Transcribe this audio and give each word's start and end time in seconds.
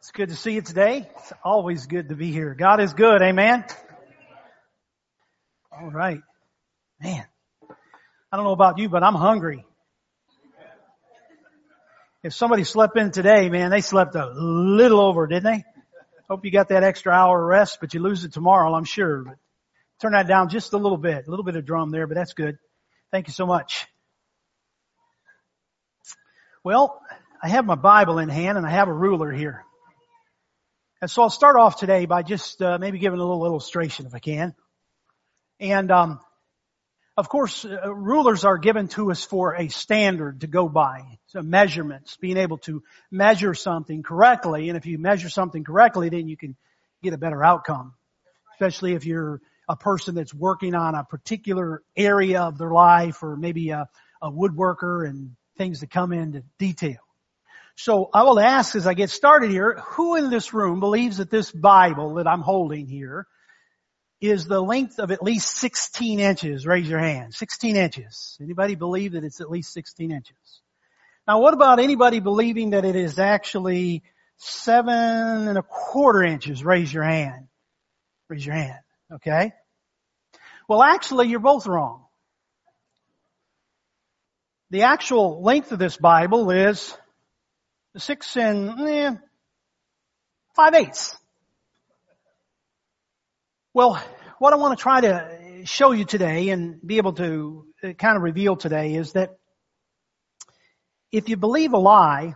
It's 0.00 0.12
good 0.12 0.30
to 0.30 0.34
see 0.34 0.52
you 0.54 0.62
today. 0.62 1.06
It's 1.18 1.32
always 1.44 1.84
good 1.84 2.08
to 2.08 2.16
be 2.16 2.32
here. 2.32 2.54
God 2.54 2.80
is 2.80 2.94
good. 2.94 3.20
Amen. 3.20 3.66
All 5.70 5.90
right. 5.90 6.22
Man, 7.02 7.26
I 8.32 8.36
don't 8.36 8.46
know 8.46 8.52
about 8.52 8.78
you, 8.78 8.88
but 8.88 9.02
I'm 9.02 9.14
hungry. 9.14 9.66
If 12.22 12.32
somebody 12.32 12.64
slept 12.64 12.96
in 12.96 13.10
today, 13.10 13.50
man, 13.50 13.70
they 13.70 13.82
slept 13.82 14.14
a 14.14 14.32
little 14.34 15.00
over, 15.00 15.26
didn't 15.26 15.44
they? 15.44 15.64
Hope 16.30 16.46
you 16.46 16.50
got 16.50 16.70
that 16.70 16.82
extra 16.82 17.12
hour 17.12 17.38
of 17.38 17.46
rest, 17.46 17.76
but 17.82 17.92
you 17.92 18.00
lose 18.00 18.24
it 18.24 18.32
tomorrow, 18.32 18.72
I'm 18.72 18.84
sure. 18.84 19.24
But 19.24 19.36
turn 20.00 20.12
that 20.12 20.26
down 20.26 20.48
just 20.48 20.72
a 20.72 20.78
little 20.78 20.96
bit. 20.96 21.26
A 21.26 21.30
little 21.30 21.44
bit 21.44 21.56
of 21.56 21.66
drum 21.66 21.90
there, 21.90 22.06
but 22.06 22.14
that's 22.14 22.32
good. 22.32 22.56
Thank 23.12 23.26
you 23.26 23.34
so 23.34 23.44
much. 23.44 23.86
Well, 26.64 27.02
I 27.42 27.48
have 27.48 27.66
my 27.66 27.74
Bible 27.74 28.18
in 28.18 28.30
hand 28.30 28.56
and 28.56 28.66
I 28.66 28.70
have 28.70 28.88
a 28.88 28.94
ruler 28.94 29.30
here. 29.30 29.66
And 31.02 31.10
so 31.10 31.22
I'll 31.22 31.30
start 31.30 31.56
off 31.56 31.76
today 31.76 32.04
by 32.04 32.22
just 32.22 32.60
uh, 32.60 32.76
maybe 32.78 32.98
giving 32.98 33.20
a 33.20 33.24
little 33.24 33.46
illustration 33.46 34.04
if 34.04 34.14
I 34.14 34.18
can. 34.18 34.54
And 35.58 35.90
um, 35.90 36.20
of 37.16 37.28
course, 37.30 37.64
uh, 37.64 37.94
rulers 37.94 38.44
are 38.44 38.58
given 38.58 38.88
to 38.88 39.10
us 39.10 39.24
for 39.24 39.54
a 39.54 39.68
standard 39.68 40.42
to 40.42 40.46
go 40.46 40.68
by. 40.68 41.18
So 41.28 41.40
measurements, 41.40 42.18
being 42.18 42.36
able 42.36 42.58
to 42.58 42.82
measure 43.10 43.54
something 43.54 44.02
correctly. 44.02 44.68
And 44.68 44.76
if 44.76 44.84
you 44.84 44.98
measure 44.98 45.30
something 45.30 45.64
correctly, 45.64 46.10
then 46.10 46.28
you 46.28 46.36
can 46.36 46.54
get 47.02 47.14
a 47.14 47.18
better 47.18 47.42
outcome. 47.42 47.94
Especially 48.54 48.92
if 48.92 49.06
you're 49.06 49.40
a 49.70 49.76
person 49.76 50.14
that's 50.14 50.34
working 50.34 50.74
on 50.74 50.94
a 50.94 51.04
particular 51.04 51.82
area 51.96 52.42
of 52.42 52.58
their 52.58 52.72
life 52.72 53.22
or 53.22 53.36
maybe 53.36 53.70
a, 53.70 53.88
a 54.20 54.30
woodworker 54.30 55.08
and 55.08 55.34
things 55.56 55.80
that 55.80 55.90
come 55.90 56.12
into 56.12 56.42
detail. 56.58 56.98
So 57.82 58.10
I 58.12 58.24
will 58.24 58.38
ask 58.38 58.76
as 58.76 58.86
I 58.86 58.92
get 58.92 59.08
started 59.08 59.50
here, 59.50 59.80
who 59.92 60.16
in 60.16 60.28
this 60.28 60.52
room 60.52 60.80
believes 60.80 61.16
that 61.16 61.30
this 61.30 61.50
Bible 61.50 62.16
that 62.16 62.26
I'm 62.26 62.42
holding 62.42 62.86
here 62.86 63.26
is 64.20 64.44
the 64.44 64.60
length 64.60 64.98
of 64.98 65.10
at 65.10 65.22
least 65.22 65.48
16 65.56 66.20
inches? 66.20 66.66
Raise 66.66 66.86
your 66.86 66.98
hand. 66.98 67.32
16 67.32 67.76
inches. 67.76 68.36
Anybody 68.38 68.74
believe 68.74 69.12
that 69.12 69.24
it's 69.24 69.40
at 69.40 69.50
least 69.50 69.72
16 69.72 70.10
inches? 70.10 70.36
Now 71.26 71.40
what 71.40 71.54
about 71.54 71.80
anybody 71.80 72.20
believing 72.20 72.70
that 72.70 72.84
it 72.84 72.96
is 72.96 73.18
actually 73.18 74.02
seven 74.36 75.48
and 75.48 75.56
a 75.56 75.62
quarter 75.62 76.22
inches? 76.22 76.62
Raise 76.62 76.92
your 76.92 77.04
hand. 77.04 77.48
Raise 78.28 78.44
your 78.44 78.56
hand. 78.56 78.80
Okay. 79.10 79.52
Well 80.68 80.82
actually 80.82 81.28
you're 81.28 81.40
both 81.40 81.66
wrong. 81.66 82.04
The 84.68 84.82
actual 84.82 85.42
length 85.42 85.72
of 85.72 85.78
this 85.78 85.96
Bible 85.96 86.50
is 86.50 86.94
six 87.96 88.36
and 88.36 88.88
eh, 88.88 89.14
five 90.54 90.74
eighths. 90.74 91.16
Well, 93.74 94.02
what 94.38 94.52
I 94.52 94.56
want 94.56 94.78
to 94.78 94.82
try 94.82 95.00
to 95.00 95.62
show 95.64 95.92
you 95.92 96.04
today 96.04 96.50
and 96.50 96.80
be 96.84 96.96
able 96.96 97.12
to 97.14 97.66
uh, 97.82 97.92
kind 97.92 98.16
of 98.16 98.22
reveal 98.22 98.56
today 98.56 98.94
is 98.94 99.12
that 99.12 99.30
if 101.12 101.28
you 101.28 101.36
believe 101.36 101.72
a 101.72 101.78
lie, 101.78 102.34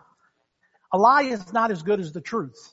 a 0.92 0.98
lie 0.98 1.22
is 1.22 1.52
not 1.52 1.70
as 1.70 1.82
good 1.82 2.00
as 2.00 2.12
the 2.12 2.20
truth. 2.20 2.72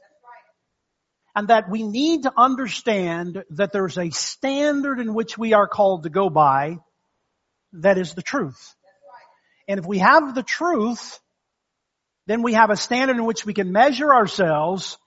And 1.36 1.48
that 1.48 1.70
we 1.70 1.84
need 1.84 2.24
to 2.24 2.34
understand 2.36 3.44
that 3.52 3.72
there's 3.72 3.98
a 3.98 4.10
standard 4.10 5.00
in 5.00 5.14
which 5.14 5.38
we 5.38 5.54
are 5.54 5.68
called 5.68 6.04
to 6.04 6.10
go 6.10 6.30
by 6.30 6.80
that 7.74 7.98
is 7.98 8.14
the 8.14 8.22
truth. 8.22 8.76
And 9.68 9.80
if 9.80 9.86
we 9.86 10.00
have 10.00 10.36
the 10.36 10.44
truth, 10.44 11.20
then 12.28 12.42
we 12.44 12.54
have 12.54 12.70
a 12.70 12.78
standard 12.78 13.18
in 13.18 13.26
which 13.26 13.46
we 13.46 13.54
can 13.54 13.72
measure 13.72 14.14
ourselves 14.14 14.98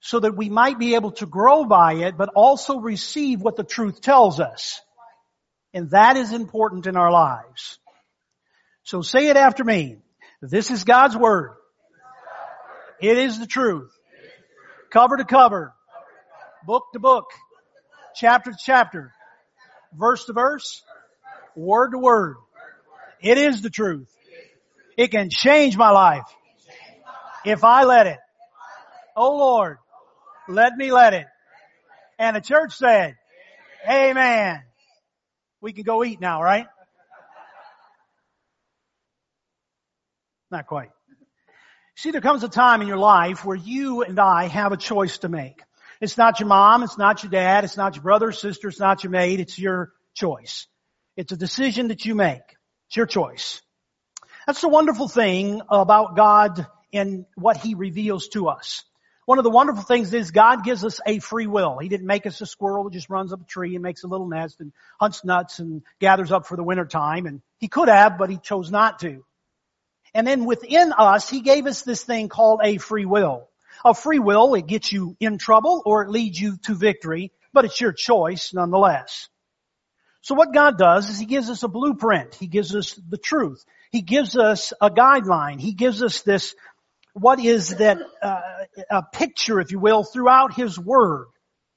so 0.00 0.20
that 0.20 0.36
we 0.36 0.48
might 0.48 0.78
be 0.78 0.94
able 0.94 1.12
to 1.12 1.26
grow 1.26 1.64
by 1.64 1.94
it, 1.94 2.16
but 2.16 2.30
also 2.34 2.78
receive 2.78 3.40
what 3.40 3.56
the 3.56 3.64
truth 3.64 4.00
tells 4.00 4.40
us. 4.40 4.80
And 5.74 5.90
that 5.90 6.16
is 6.16 6.32
important 6.32 6.86
in 6.86 6.96
our 6.96 7.10
lives. 7.10 7.78
So 8.84 9.02
say 9.02 9.28
it 9.28 9.36
after 9.36 9.64
me. 9.64 9.96
This 10.40 10.70
is 10.70 10.84
God's 10.84 11.16
Word. 11.16 11.54
It 13.00 13.18
is 13.18 13.38
the 13.38 13.46
truth. 13.46 13.90
Cover 14.90 15.16
to 15.16 15.24
cover. 15.24 15.74
Book 16.66 16.84
to 16.92 16.98
book. 16.98 17.26
Chapter 18.14 18.52
to 18.52 18.56
chapter. 18.62 19.12
Verse 19.94 20.24
to 20.26 20.32
verse. 20.32 20.82
Word 21.54 21.90
to 21.90 21.98
word. 21.98 22.36
It 23.20 23.38
is 23.38 23.62
the 23.62 23.70
truth. 23.70 24.08
It 24.96 25.10
can 25.10 25.30
change 25.30 25.76
my 25.76 25.90
life. 25.90 26.24
If 27.44 27.64
I 27.64 27.84
let 27.84 28.06
it. 28.06 28.18
Oh 29.14 29.36
Lord, 29.36 29.78
let 30.48 30.76
me 30.76 30.92
let 30.92 31.14
it. 31.14 31.26
And 32.18 32.36
the 32.36 32.40
church 32.40 32.72
said, 32.72 33.16
Amen. 33.88 34.62
We 35.60 35.72
can 35.72 35.84
go 35.84 36.04
eat 36.04 36.20
now, 36.20 36.42
right? 36.42 36.66
Not 40.50 40.66
quite. 40.66 40.90
See, 41.96 42.10
there 42.10 42.20
comes 42.20 42.42
a 42.44 42.48
time 42.48 42.82
in 42.82 42.88
your 42.88 42.98
life 42.98 43.44
where 43.44 43.56
you 43.56 44.02
and 44.02 44.18
I 44.18 44.48
have 44.48 44.72
a 44.72 44.76
choice 44.76 45.18
to 45.18 45.28
make. 45.28 45.62
It's 46.00 46.18
not 46.18 46.40
your 46.40 46.48
mom, 46.48 46.82
it's 46.82 46.98
not 46.98 47.22
your 47.22 47.30
dad, 47.30 47.64
it's 47.64 47.76
not 47.76 47.94
your 47.94 48.02
brother 48.02 48.32
sister, 48.32 48.68
it's 48.68 48.78
not 48.78 49.02
your 49.02 49.10
mate, 49.10 49.40
it's 49.40 49.58
your 49.58 49.92
choice. 50.14 50.66
It's 51.16 51.32
a 51.32 51.36
decision 51.36 51.88
that 51.88 52.04
you 52.04 52.14
make. 52.14 52.42
It's 52.88 52.96
your 52.96 53.06
choice. 53.06 53.62
That's 54.46 54.60
the 54.60 54.68
wonderful 54.68 55.08
thing 55.08 55.60
about 55.68 56.14
God 56.14 56.68
and 56.92 57.26
what 57.34 57.56
He 57.56 57.74
reveals 57.74 58.28
to 58.28 58.48
us. 58.48 58.84
One 59.24 59.38
of 59.38 59.44
the 59.44 59.50
wonderful 59.50 59.82
things 59.82 60.14
is 60.14 60.30
God 60.30 60.62
gives 60.62 60.84
us 60.84 61.00
a 61.04 61.18
free 61.18 61.48
will. 61.48 61.78
He 61.78 61.88
didn't 61.88 62.06
make 62.06 62.26
us 62.26 62.40
a 62.40 62.46
squirrel 62.46 62.84
that 62.84 62.92
just 62.92 63.10
runs 63.10 63.32
up 63.32 63.40
a 63.40 63.44
tree 63.44 63.74
and 63.74 63.82
makes 63.82 64.04
a 64.04 64.06
little 64.06 64.28
nest 64.28 64.60
and 64.60 64.72
hunts 65.00 65.24
nuts 65.24 65.58
and 65.58 65.82
gathers 65.98 66.30
up 66.30 66.46
for 66.46 66.56
the 66.56 66.62
winter 66.62 66.84
time. 66.84 67.26
And 67.26 67.42
He 67.58 67.66
could 67.66 67.88
have, 67.88 68.18
but 68.18 68.30
He 68.30 68.38
chose 68.38 68.70
not 68.70 69.00
to. 69.00 69.24
And 70.14 70.24
then 70.24 70.44
within 70.44 70.92
us, 70.92 71.28
He 71.28 71.40
gave 71.40 71.66
us 71.66 71.82
this 71.82 72.04
thing 72.04 72.28
called 72.28 72.60
a 72.62 72.78
free 72.78 73.04
will. 73.04 73.48
A 73.84 73.94
free 73.94 74.20
will, 74.20 74.54
it 74.54 74.68
gets 74.68 74.92
you 74.92 75.16
in 75.18 75.38
trouble 75.38 75.82
or 75.84 76.02
it 76.02 76.08
leads 76.08 76.40
you 76.40 76.56
to 76.66 76.76
victory, 76.76 77.32
but 77.52 77.64
it's 77.64 77.80
your 77.80 77.92
choice 77.92 78.54
nonetheless. 78.54 79.28
So 80.20 80.36
what 80.36 80.54
God 80.54 80.78
does 80.78 81.10
is 81.10 81.18
He 81.18 81.26
gives 81.26 81.50
us 81.50 81.64
a 81.64 81.68
blueprint. 81.68 82.36
He 82.36 82.46
gives 82.46 82.74
us 82.76 82.94
the 83.08 83.18
truth. 83.18 83.64
He 83.90 84.02
gives 84.02 84.36
us 84.36 84.72
a 84.80 84.90
guideline. 84.90 85.60
He 85.60 85.72
gives 85.72 86.02
us 86.02 86.22
this, 86.22 86.54
what 87.12 87.38
is 87.38 87.76
that, 87.76 87.98
uh, 88.22 88.40
a 88.90 89.02
picture, 89.02 89.60
if 89.60 89.70
you 89.70 89.78
will, 89.78 90.04
throughout 90.04 90.54
His 90.54 90.78
Word 90.78 91.26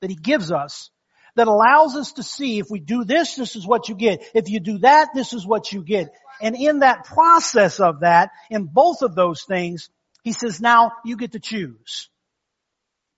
that 0.01 0.09
He 0.09 0.15
gives 0.15 0.51
us 0.51 0.89
that 1.35 1.47
allows 1.47 1.95
us 1.95 2.13
to 2.13 2.23
see 2.23 2.59
if 2.59 2.67
we 2.69 2.79
do 2.79 3.05
this, 3.05 3.35
this 3.35 3.55
is 3.55 3.65
what 3.65 3.87
you 3.87 3.95
get. 3.95 4.21
If 4.33 4.49
you 4.49 4.59
do 4.59 4.79
that, 4.79 5.09
this 5.13 5.33
is 5.33 5.45
what 5.45 5.71
you 5.71 5.83
get. 5.83 6.13
And 6.41 6.55
in 6.55 6.79
that 6.79 7.05
process 7.05 7.79
of 7.79 8.01
that, 8.01 8.31
in 8.49 8.65
both 8.65 9.01
of 9.01 9.15
those 9.15 9.43
things, 9.43 9.89
He 10.23 10.33
says, 10.33 10.59
now 10.59 10.91
you 11.05 11.15
get 11.15 11.33
to 11.33 11.39
choose. 11.39 12.09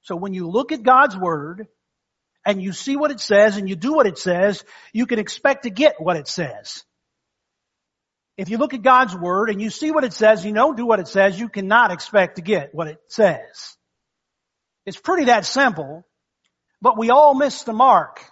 So 0.04 0.16
when 0.16 0.34
you 0.34 0.50
look 0.50 0.72
at 0.72 0.84
God's 0.84 1.18
Word, 1.18 1.68
and 2.46 2.62
you 2.62 2.74
see 2.74 2.96
what 2.96 3.12
it 3.12 3.20
says 3.20 3.58
and 3.58 3.70
you 3.70 3.76
do 3.76 3.94
what 3.94 4.08
it 4.08 4.18
says, 4.18 4.64
you 4.94 5.06
can 5.06 5.20
expect 5.20 5.64
to 5.64 5.70
get 5.70 5.96
what 6.00 6.18
it 6.18 6.28
says. 6.28 6.84
If 8.38 8.50
you 8.50 8.58
look 8.58 8.74
at 8.74 8.82
God's 8.82 9.16
Word 9.16 9.50
and 9.50 9.62
you 9.62 9.70
see 9.70 9.92
what 9.92 10.04
it 10.04 10.14
says, 10.14 10.46
you 10.46 10.54
don't 10.54 10.78
do 10.78 10.86
what 10.86 11.00
it 11.00 11.08
says, 11.08 11.40
you 11.40 11.50
cannot 11.50 11.92
expect 11.92 12.38
to 12.38 12.42
get 12.42 12.74
what 12.74 12.88
it 12.88 13.00
says. 13.08 13.78
It's 14.86 15.00
pretty 15.00 15.26
that 15.26 15.46
simple, 15.46 16.06
but 16.82 16.98
we 16.98 17.10
all 17.10 17.36
miss 17.36 17.64
the 17.64 17.74
mark. 17.74 18.24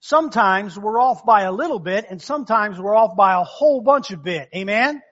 Sometimes 0.00 0.78
we're 0.78 1.00
off 1.00 1.24
by 1.26 1.42
a 1.42 1.52
little 1.52 1.78
bit 1.78 2.06
and 2.08 2.20
sometimes 2.20 2.80
we're 2.80 2.96
off 2.96 3.16
by 3.16 3.34
a 3.34 3.44
whole 3.44 3.82
bunch 3.82 4.10
of 4.10 4.24
bit. 4.24 4.48
Amen? 4.56 5.02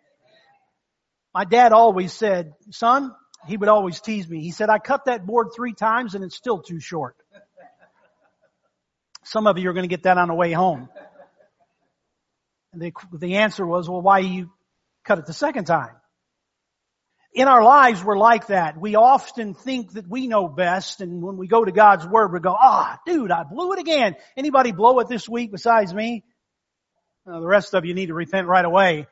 My 1.35 1.45
dad 1.45 1.73
always 1.73 2.13
said, 2.13 2.55
son, 2.71 3.15
he 3.47 3.57
would 3.57 3.69
always 3.69 4.01
tease 4.01 4.29
me. 4.29 4.41
He 4.41 4.51
said, 4.51 4.71
I 4.71 4.79
cut 4.79 5.05
that 5.05 5.27
board 5.27 5.49
three 5.55 5.75
times 5.75 6.15
and 6.15 6.25
it's 6.25 6.35
still 6.35 6.61
too 6.63 6.81
short. 6.81 7.17
Some 9.25 9.47
of 9.47 9.59
you 9.59 9.69
are 9.69 9.75
going 9.75 9.85
to 9.85 9.95
get 9.95 10.05
that 10.05 10.17
on 10.17 10.29
the 10.29 10.35
way 10.35 10.53
home. 10.53 10.89
The, 12.79 12.93
the 13.13 13.37
answer 13.37 13.67
was, 13.67 13.89
well, 13.89 14.01
why 14.01 14.21
you 14.21 14.51
cut 15.05 15.19
it 15.19 15.27
the 15.27 15.33
second 15.33 15.65
time? 15.65 15.95
In 17.35 17.47
our 17.47 17.63
lives, 17.63 18.03
we're 18.03 18.17
like 18.17 18.47
that. 18.47 18.81
We 18.81 18.95
often 18.95 19.55
think 19.55 19.93
that 19.93 20.09
we 20.09 20.29
know 20.29 20.49
best, 20.49 21.01
and 21.01 21.23
when 21.23 21.37
we 21.37 21.47
go 21.47 21.65
to 21.65 21.73
God's 21.73 22.07
Word, 22.07 22.33
we 22.33 22.41
go, 22.41 22.57
ah, 22.59 22.97
oh, 22.97 23.11
dude, 23.11 23.31
I 23.31 23.43
blew 23.45 23.73
it 23.73 23.79
again. 23.79 24.17
Anybody 24.37 24.73
blow 24.73 24.99
it 25.01 25.09
this 25.09 25.29
week 25.29 25.53
besides 25.53 25.93
me? 25.93 26.25
Uh, 27.27 27.41
the 27.41 27.47
rest 27.47 27.75
of 27.75 27.85
you 27.85 27.95
need 27.95 28.07
to 28.07 28.15
repent 28.15 28.47
right 28.47 28.65
away. 28.65 29.07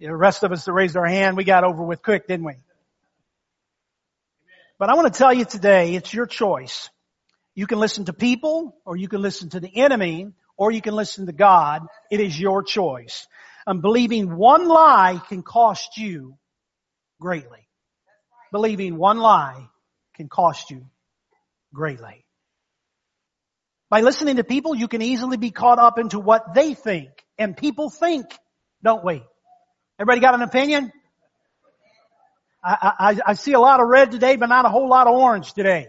The 0.00 0.14
rest 0.14 0.42
of 0.42 0.52
us 0.52 0.64
that 0.64 0.72
raised 0.72 0.96
our 0.96 1.06
hand, 1.06 1.36
we 1.36 1.44
got 1.44 1.64
over 1.64 1.82
with 1.82 2.02
quick, 2.02 2.26
didn't 2.26 2.44
we? 2.44 2.54
But 4.78 4.90
I 4.90 4.94
want 4.94 5.12
to 5.12 5.16
tell 5.16 5.32
you 5.32 5.44
today, 5.44 5.94
it's 5.94 6.12
your 6.12 6.26
choice. 6.26 6.90
You 7.54 7.66
can 7.66 7.78
listen 7.78 8.06
to 8.06 8.12
people, 8.12 8.76
or 8.84 8.96
you 8.96 9.06
can 9.08 9.22
listen 9.22 9.50
to 9.50 9.60
the 9.60 9.70
enemy, 9.76 10.32
or 10.56 10.70
you 10.70 10.80
can 10.80 10.94
listen 10.94 11.26
to 11.26 11.32
God. 11.32 11.82
It 12.10 12.20
is 12.20 12.38
your 12.38 12.62
choice. 12.62 13.26
And 13.66 13.80
believing 13.82 14.36
one 14.36 14.68
lie 14.68 15.20
can 15.28 15.42
cost 15.42 15.96
you 15.96 16.36
greatly. 17.20 17.66
believing 18.52 18.96
one 18.96 19.18
lie 19.18 19.68
can 20.14 20.28
cost 20.28 20.70
you 20.70 20.86
greatly. 21.72 22.24
By 23.90 24.00
listening 24.00 24.36
to 24.36 24.44
people, 24.44 24.74
you 24.74 24.88
can 24.88 25.02
easily 25.02 25.36
be 25.36 25.50
caught 25.50 25.78
up 25.78 25.98
into 25.98 26.18
what 26.18 26.54
they 26.54 26.74
think. 26.74 27.10
And 27.38 27.56
people 27.56 27.90
think, 27.90 28.26
don't 28.82 29.04
we? 29.04 29.22
Everybody 29.98 30.20
got 30.20 30.34
an 30.34 30.42
opinion? 30.42 30.92
I, 32.62 32.92
I, 32.98 33.20
I 33.26 33.34
see 33.34 33.52
a 33.52 33.60
lot 33.60 33.80
of 33.80 33.88
red 33.88 34.10
today, 34.10 34.36
but 34.36 34.48
not 34.48 34.64
a 34.64 34.68
whole 34.68 34.88
lot 34.88 35.06
of 35.06 35.14
orange 35.14 35.52
today. 35.52 35.88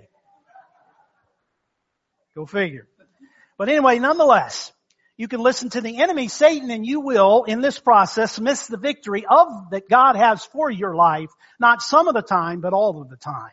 Go 2.36 2.46
figure. 2.46 2.88
But 3.58 3.70
anyway, 3.70 4.00
nonetheless, 4.00 4.72
you 5.18 5.28
can 5.28 5.40
listen 5.40 5.70
to 5.70 5.82
the 5.82 6.02
enemy, 6.02 6.28
Satan, 6.28 6.72
and 6.72 6.86
you 6.86 7.00
will, 7.00 7.44
in 7.46 7.62
this 7.62 7.80
process, 7.80 8.40
miss 8.40 8.68
the 8.68 8.78
victory 8.78 9.26
of 9.30 9.70
that 9.72 9.90
God 9.90 10.18
has 10.18 10.44
for 10.46 10.70
your 10.70 10.96
life, 10.96 11.30
not 11.60 11.82
some 11.82 12.08
of 12.08 12.14
the 12.14 12.22
time, 12.22 12.60
but 12.60 12.74
all 12.74 13.02
of 13.02 13.10
the 13.10 13.16
time. 13.16 13.52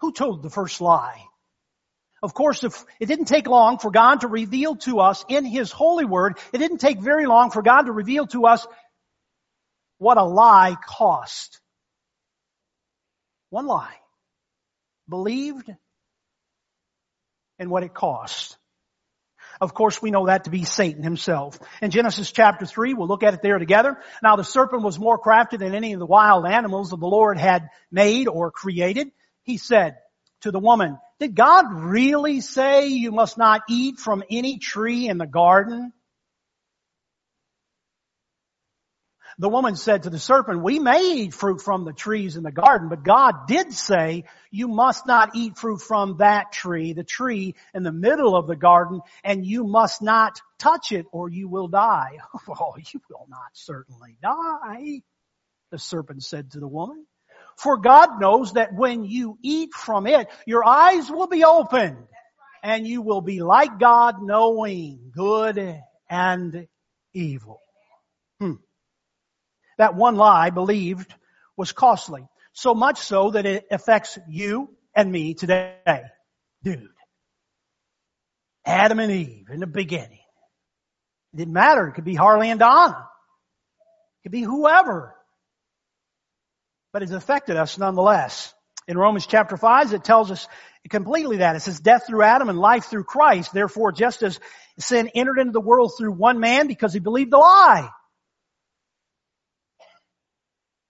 Who 0.00 0.12
told 0.12 0.42
the 0.42 0.50
first 0.50 0.80
lie? 0.80 1.24
Of 2.22 2.34
course, 2.34 2.62
if 2.62 2.84
it 3.00 3.06
didn't 3.06 3.26
take 3.26 3.48
long 3.48 3.78
for 3.78 3.90
God 3.90 4.20
to 4.20 4.28
reveal 4.28 4.76
to 4.76 5.00
us 5.00 5.24
in 5.28 5.44
His 5.44 5.72
holy 5.72 6.04
word, 6.04 6.38
it 6.52 6.58
didn't 6.58 6.78
take 6.78 7.00
very 7.00 7.26
long 7.26 7.50
for 7.50 7.62
God 7.62 7.82
to 7.82 7.92
reveal 7.92 8.26
to 8.28 8.46
us 8.46 8.66
what 9.98 10.18
a 10.18 10.24
lie 10.24 10.76
cost. 10.86 11.60
One 13.50 13.66
lie. 13.66 13.96
Believed 15.08 15.70
and 17.58 17.70
what 17.70 17.82
it 17.82 17.94
cost. 17.94 18.56
Of 19.60 19.72
course, 19.72 20.02
we 20.02 20.10
know 20.10 20.26
that 20.26 20.44
to 20.44 20.50
be 20.50 20.64
Satan 20.64 21.02
himself. 21.02 21.58
In 21.80 21.90
Genesis 21.90 22.32
chapter 22.32 22.66
3, 22.66 22.94
we'll 22.94 23.06
look 23.06 23.22
at 23.22 23.34
it 23.34 23.42
there 23.42 23.58
together. 23.58 23.98
Now 24.22 24.36
the 24.36 24.44
serpent 24.44 24.82
was 24.82 24.98
more 24.98 25.18
crafty 25.18 25.56
than 25.56 25.74
any 25.74 25.92
of 25.92 26.00
the 26.00 26.06
wild 26.06 26.44
animals 26.46 26.90
that 26.90 26.98
the 26.98 27.06
Lord 27.06 27.38
had 27.38 27.68
made 27.90 28.26
or 28.26 28.50
created. 28.50 29.12
He 29.42 29.58
said 29.58 29.96
to 30.40 30.50
the 30.50 30.58
woman, 30.58 30.98
did 31.20 31.34
God 31.34 31.72
really 31.72 32.40
say 32.40 32.88
you 32.88 33.12
must 33.12 33.38
not 33.38 33.62
eat 33.68 33.98
from 33.98 34.24
any 34.28 34.58
tree 34.58 35.08
in 35.08 35.18
the 35.18 35.26
garden? 35.26 35.92
The 39.38 39.48
woman 39.48 39.74
said 39.74 40.04
to 40.04 40.10
the 40.10 40.18
serpent, 40.18 40.62
we 40.62 40.78
may 40.78 41.00
eat 41.14 41.34
fruit 41.34 41.60
from 41.60 41.84
the 41.84 41.92
trees 41.92 42.36
in 42.36 42.44
the 42.44 42.52
garden, 42.52 42.88
but 42.88 43.02
God 43.02 43.46
did 43.48 43.72
say 43.72 44.24
you 44.50 44.68
must 44.68 45.06
not 45.06 45.34
eat 45.34 45.56
fruit 45.56 45.80
from 45.80 46.18
that 46.18 46.52
tree, 46.52 46.92
the 46.92 47.04
tree 47.04 47.56
in 47.74 47.82
the 47.82 47.92
middle 47.92 48.36
of 48.36 48.46
the 48.46 48.56
garden, 48.56 49.00
and 49.24 49.44
you 49.44 49.64
must 49.64 50.02
not 50.02 50.40
touch 50.58 50.92
it 50.92 51.06
or 51.10 51.28
you 51.28 51.48
will 51.48 51.68
die. 51.68 52.18
Oh, 52.48 52.74
you 52.76 53.00
will 53.10 53.26
not 53.28 53.50
certainly 53.54 54.16
die, 54.22 55.00
the 55.70 55.78
serpent 55.78 56.22
said 56.22 56.52
to 56.52 56.60
the 56.60 56.68
woman. 56.68 57.04
For 57.56 57.78
God 57.78 58.20
knows 58.20 58.52
that 58.52 58.74
when 58.74 59.04
you 59.04 59.38
eat 59.42 59.72
from 59.72 60.06
it, 60.06 60.28
your 60.46 60.64
eyes 60.64 61.10
will 61.10 61.26
be 61.26 61.44
opened 61.44 62.06
and 62.62 62.86
you 62.86 63.02
will 63.02 63.20
be 63.20 63.42
like 63.42 63.78
God 63.78 64.22
knowing 64.22 65.12
good 65.14 65.80
and 66.08 66.66
evil. 67.12 67.60
Hmm. 68.40 68.54
That 69.78 69.94
one 69.94 70.16
lie 70.16 70.50
believed 70.50 71.12
was 71.56 71.72
costly. 71.72 72.26
So 72.52 72.74
much 72.74 72.98
so 72.98 73.30
that 73.30 73.46
it 73.46 73.66
affects 73.70 74.18
you 74.28 74.70
and 74.94 75.10
me 75.10 75.34
today. 75.34 75.76
Dude. 76.62 76.88
Adam 78.64 79.00
and 79.00 79.12
Eve 79.12 79.48
in 79.50 79.60
the 79.60 79.66
beginning. 79.66 80.20
It 81.32 81.38
didn't 81.38 81.52
matter. 81.52 81.88
It 81.88 81.92
could 81.94 82.04
be 82.04 82.14
Harley 82.14 82.50
and 82.50 82.60
Donna. 82.60 83.08
It 84.20 84.22
could 84.22 84.32
be 84.32 84.42
whoever. 84.42 85.14
But 86.92 87.02
it's 87.02 87.12
affected 87.12 87.56
us 87.56 87.76
nonetheless. 87.76 88.54
In 88.86 88.96
Romans 88.96 89.26
chapter 89.26 89.56
5, 89.56 89.92
it 89.92 90.04
tells 90.04 90.30
us 90.30 90.46
completely 90.88 91.38
that. 91.38 91.56
It 91.56 91.60
says 91.60 91.80
death 91.80 92.06
through 92.06 92.22
Adam 92.22 92.48
and 92.48 92.58
life 92.58 92.84
through 92.84 93.04
Christ. 93.04 93.52
Therefore, 93.52 93.92
just 93.92 94.22
as 94.22 94.38
sin 94.78 95.10
entered 95.14 95.38
into 95.38 95.52
the 95.52 95.60
world 95.60 95.92
through 95.98 96.12
one 96.12 96.38
man 96.38 96.66
because 96.66 96.92
he 96.92 97.00
believed 97.00 97.32
the 97.32 97.38
lie, 97.38 97.88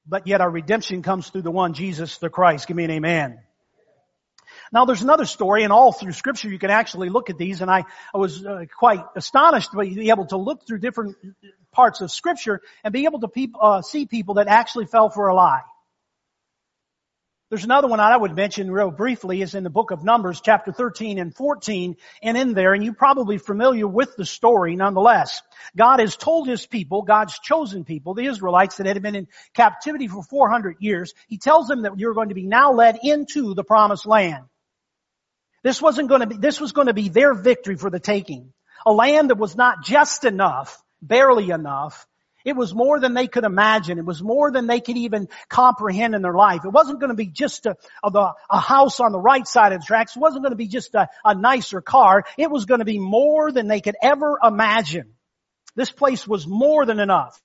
but 0.07 0.27
yet 0.27 0.41
our 0.41 0.51
redemption 0.51 1.03
comes 1.03 1.29
through 1.29 1.43
the 1.43 1.51
one 1.51 1.75
Jesus 1.75 2.19
the 2.19 2.29
Christ. 2.29 2.67
Give 2.67 2.77
me 2.77 2.85
an 2.85 2.91
amen. 2.91 3.41
Now 4.73 4.85
there's 4.85 5.03
another 5.03 5.25
story 5.25 5.63
and 5.63 5.73
all 5.73 5.93
through 5.93 6.13
scripture 6.13 6.49
you 6.49 6.59
can 6.59 6.71
actually 6.71 7.09
look 7.09 7.31
at 7.31 7.39
these 7.39 7.61
and 7.61 7.71
I, 7.71 7.85
I 8.15 8.19
was 8.19 8.45
uh, 8.45 8.65
quite 8.77 9.05
astonished 9.15 9.71
to 9.73 9.79
be 9.79 10.11
able 10.11 10.27
to 10.27 10.37
look 10.37 10.67
through 10.67 10.79
different 10.79 11.17
parts 11.73 12.01
of 12.01 12.11
scripture 12.11 12.61
and 12.83 12.93
be 12.93 13.05
able 13.05 13.21
to 13.21 13.49
uh, 13.61 13.83
see 13.83 14.07
people 14.07 14.35
that 14.35 14.49
actually 14.49 14.87
fell 14.87 15.11
for 15.11 15.29
a 15.29 15.35
lie. 15.35 15.63
There's 17.55 17.63
another 17.63 17.87
one 17.87 18.01
I 18.01 18.17
would 18.17 18.35
mention 18.35 18.69
real 18.69 18.91
briefly 18.91 19.41
is 19.41 19.55
in 19.55 19.63
the 19.63 19.71
book 19.71 19.93
of 19.93 20.03
Numbers 20.03 20.41
chapter 20.41 20.73
13 20.73 21.21
and 21.21 21.33
14 21.33 21.95
and 22.21 22.37
in 22.37 22.53
there, 22.53 22.75
and 22.75 22.83
you're 22.83 22.95
probably 22.95 23.39
familiar 23.39 23.87
with 23.87 24.17
the 24.17 24.27
story 24.27 24.75
nonetheless. 24.75 25.41
God 25.77 26.01
has 26.01 26.17
told 26.17 26.49
His 26.49 26.67
people, 26.67 27.03
God's 27.03 27.39
chosen 27.39 27.85
people, 27.85 28.15
the 28.15 28.27
Israelites 28.27 28.79
that 28.79 28.87
had 28.87 29.01
been 29.01 29.15
in 29.15 29.29
captivity 29.55 30.09
for 30.09 30.25
400 30.25 30.79
years, 30.81 31.15
He 31.29 31.39
tells 31.39 31.69
them 31.69 31.83
that 31.83 31.97
you're 31.97 32.13
going 32.15 32.31
to 32.31 32.35
be 32.35 32.49
now 32.49 32.73
led 32.73 32.99
into 33.05 33.55
the 33.55 33.63
promised 33.63 34.05
land. 34.05 34.47
This 35.63 35.81
wasn't 35.81 36.09
going 36.09 36.23
to 36.23 36.27
be, 36.27 36.37
this 36.37 36.61
was 36.61 36.73
going 36.73 36.89
to 36.89 36.93
be 36.93 37.09
their 37.09 37.35
victory 37.35 37.77
for 37.77 37.89
the 37.89 38.01
taking. 38.01 38.53
A 38.85 38.93
land 38.93 39.31
that 39.31 39.39
was 39.39 39.55
not 39.55 39.85
just 39.85 40.25
enough, 40.25 40.83
barely 41.01 41.51
enough, 41.51 42.05
it 42.45 42.55
was 42.55 42.75
more 42.75 43.01
than 43.01 43.15
they 43.15 43.27
could 43.27 43.45
imagine. 43.45 43.99
It 43.99 44.05
was 44.05 44.23
more 44.23 44.51
than 44.51 44.67
they 44.67 44.81
could 44.81 44.99
even 44.99 45.29
comprehend 45.49 46.15
in 46.15 46.21
their 46.21 46.35
life. 46.35 46.65
It 46.65 46.73
wasn't 46.73 47.01
going 47.01 47.09
to 47.09 47.17
be 47.17 47.27
just 47.27 47.65
a, 47.65 47.77
a, 48.03 48.33
a 48.51 48.61
house 48.61 49.01
on 49.01 49.13
the 49.13 49.19
right 49.19 49.47
side 49.47 49.73
of 49.73 49.81
the 49.81 49.87
tracks. 49.87 50.15
It 50.15 50.21
wasn't 50.21 50.43
going 50.43 50.53
to 50.53 50.57
be 50.57 50.69
just 50.69 50.95
a, 50.95 51.09
a 51.25 51.35
nicer 51.35 51.81
car. 51.81 52.25
It 52.37 52.51
was 52.51 52.67
going 52.67 52.81
to 52.81 52.85
be 52.85 52.99
more 52.99 53.51
than 53.51 53.67
they 53.67 53.81
could 53.81 53.97
ever 54.03 54.39
imagine. 54.43 55.15
This 55.75 55.91
place 55.91 56.29
was 56.29 56.47
more 56.47 56.85
than 56.85 57.01
enough. 57.01 57.41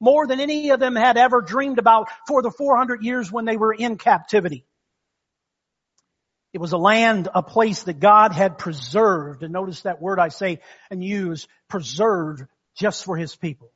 More 0.00 0.26
than 0.26 0.40
any 0.40 0.70
of 0.70 0.80
them 0.80 0.96
had 0.96 1.16
ever 1.16 1.40
dreamed 1.40 1.78
about 1.78 2.08
for 2.26 2.42
the 2.42 2.50
400 2.50 3.02
years 3.02 3.30
when 3.30 3.44
they 3.44 3.56
were 3.56 3.72
in 3.72 3.96
captivity. 3.96 4.66
It 6.52 6.60
was 6.60 6.72
a 6.72 6.78
land, 6.78 7.28
a 7.34 7.42
place 7.42 7.84
that 7.84 8.00
God 8.00 8.32
had 8.32 8.58
preserved. 8.58 9.42
And 9.42 9.52
notice 9.52 9.82
that 9.82 10.02
word 10.02 10.18
I 10.18 10.28
say 10.28 10.60
and 10.90 11.02
use, 11.02 11.46
preserved 11.68 12.44
just 12.76 13.04
for 13.04 13.16
His 13.16 13.34
people. 13.34 13.70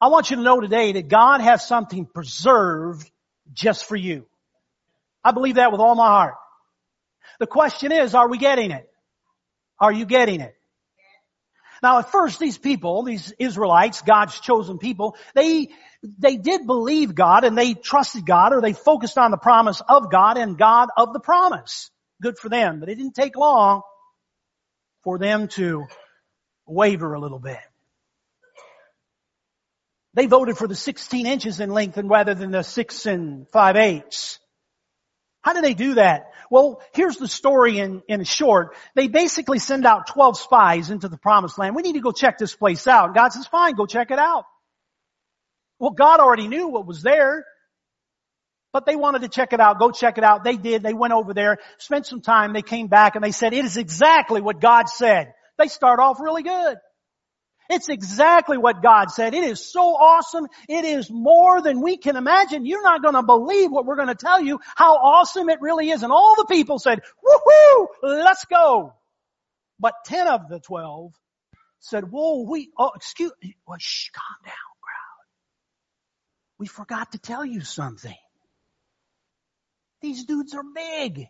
I 0.00 0.08
want 0.08 0.30
you 0.30 0.36
to 0.36 0.42
know 0.42 0.60
today 0.60 0.92
that 0.92 1.08
God 1.08 1.40
has 1.40 1.66
something 1.66 2.04
preserved 2.04 3.10
just 3.52 3.86
for 3.86 3.96
you. 3.96 4.26
I 5.22 5.32
believe 5.32 5.54
that 5.54 5.72
with 5.72 5.80
all 5.80 5.94
my 5.94 6.06
heart. 6.06 6.34
The 7.38 7.46
question 7.46 7.92
is, 7.92 8.14
are 8.14 8.28
we 8.28 8.38
getting 8.38 8.70
it? 8.70 8.88
Are 9.80 9.92
you 9.92 10.04
getting 10.04 10.40
it? 10.40 10.54
Now 11.82 11.98
at 11.98 12.10
first 12.10 12.38
these 12.38 12.56
people, 12.56 13.02
these 13.02 13.32
Israelites, 13.38 14.02
God's 14.02 14.38
chosen 14.40 14.78
people, 14.78 15.16
they, 15.34 15.68
they 16.18 16.36
did 16.36 16.66
believe 16.66 17.14
God 17.14 17.44
and 17.44 17.56
they 17.58 17.74
trusted 17.74 18.24
God 18.24 18.52
or 18.52 18.60
they 18.60 18.72
focused 18.72 19.18
on 19.18 19.30
the 19.30 19.36
promise 19.36 19.82
of 19.86 20.10
God 20.10 20.38
and 20.38 20.56
God 20.56 20.88
of 20.96 21.12
the 21.12 21.20
promise. 21.20 21.90
Good 22.22 22.38
for 22.38 22.48
them, 22.48 22.80
but 22.80 22.88
it 22.88 22.94
didn't 22.94 23.14
take 23.14 23.36
long 23.36 23.82
for 25.02 25.18
them 25.18 25.48
to 25.48 25.84
waver 26.66 27.12
a 27.14 27.20
little 27.20 27.38
bit. 27.38 27.58
They 30.14 30.26
voted 30.26 30.56
for 30.56 30.68
the 30.68 30.76
16 30.76 31.26
inches 31.26 31.60
in 31.60 31.70
length 31.70 31.96
and 31.96 32.08
rather 32.08 32.34
than 32.34 32.52
the 32.52 32.62
6 32.62 33.06
and 33.06 33.48
5 33.50 33.76
eighths. 33.76 34.38
How 35.42 35.52
do 35.52 35.60
they 35.60 35.74
do 35.74 35.94
that? 35.94 36.32
Well, 36.50 36.80
here's 36.94 37.16
the 37.16 37.28
story 37.28 37.78
in, 37.78 38.02
in 38.08 38.24
short. 38.24 38.76
They 38.94 39.08
basically 39.08 39.58
send 39.58 39.84
out 39.84 40.06
12 40.06 40.38
spies 40.38 40.90
into 40.90 41.08
the 41.08 41.18
promised 41.18 41.58
land. 41.58 41.76
We 41.76 41.82
need 41.82 41.94
to 41.94 42.00
go 42.00 42.12
check 42.12 42.38
this 42.38 42.54
place 42.54 42.86
out. 42.86 43.14
God 43.14 43.30
says, 43.30 43.46
fine, 43.46 43.74
go 43.74 43.84
check 43.84 44.10
it 44.10 44.18
out. 44.18 44.44
Well, 45.78 45.90
God 45.90 46.20
already 46.20 46.48
knew 46.48 46.68
what 46.68 46.86
was 46.86 47.02
there. 47.02 47.44
But 48.72 48.86
they 48.86 48.96
wanted 48.96 49.22
to 49.22 49.28
check 49.28 49.52
it 49.52 49.60
out. 49.60 49.78
Go 49.78 49.90
check 49.90 50.16
it 50.16 50.24
out. 50.24 50.44
They 50.44 50.56
did. 50.56 50.82
They 50.82 50.94
went 50.94 51.12
over 51.12 51.34
there, 51.34 51.58
spent 51.78 52.06
some 52.06 52.20
time. 52.20 52.52
They 52.52 52.62
came 52.62 52.88
back 52.88 53.14
and 53.14 53.22
they 53.22 53.30
said, 53.30 53.52
it 53.52 53.64
is 53.64 53.76
exactly 53.76 54.40
what 54.40 54.60
God 54.60 54.88
said. 54.88 55.34
They 55.58 55.68
start 55.68 56.00
off 56.00 56.18
really 56.20 56.42
good. 56.42 56.78
It's 57.70 57.88
exactly 57.88 58.58
what 58.58 58.82
God 58.82 59.10
said. 59.10 59.34
It 59.34 59.44
is 59.44 59.64
so 59.72 59.80
awesome. 59.80 60.46
It 60.68 60.84
is 60.84 61.10
more 61.10 61.62
than 61.62 61.80
we 61.80 61.96
can 61.96 62.16
imagine. 62.16 62.66
You're 62.66 62.82
not 62.82 63.02
going 63.02 63.14
to 63.14 63.22
believe 63.22 63.70
what 63.70 63.86
we're 63.86 63.96
going 63.96 64.08
to 64.08 64.14
tell 64.14 64.40
you, 64.40 64.60
how 64.76 64.96
awesome 64.96 65.48
it 65.48 65.60
really 65.60 65.90
is. 65.90 66.02
And 66.02 66.12
all 66.12 66.34
the 66.36 66.46
people 66.46 66.78
said, 66.78 67.00
woohoo, 67.24 67.86
let's 68.02 68.44
go. 68.44 68.94
But 69.80 69.94
10 70.06 70.28
of 70.28 70.48
the 70.48 70.60
12 70.60 71.12
said, 71.80 72.04
whoa, 72.10 72.42
we, 72.42 72.70
oh, 72.78 72.92
excuse, 72.94 73.32
well, 73.66 73.78
shh, 73.78 74.10
calm 74.10 74.44
down, 74.44 74.54
crowd. 74.82 75.24
We 76.58 76.66
forgot 76.66 77.12
to 77.12 77.18
tell 77.18 77.44
you 77.44 77.62
something. 77.62 78.16
These 80.02 80.24
dudes 80.24 80.54
are 80.54 80.64
big. 80.74 81.28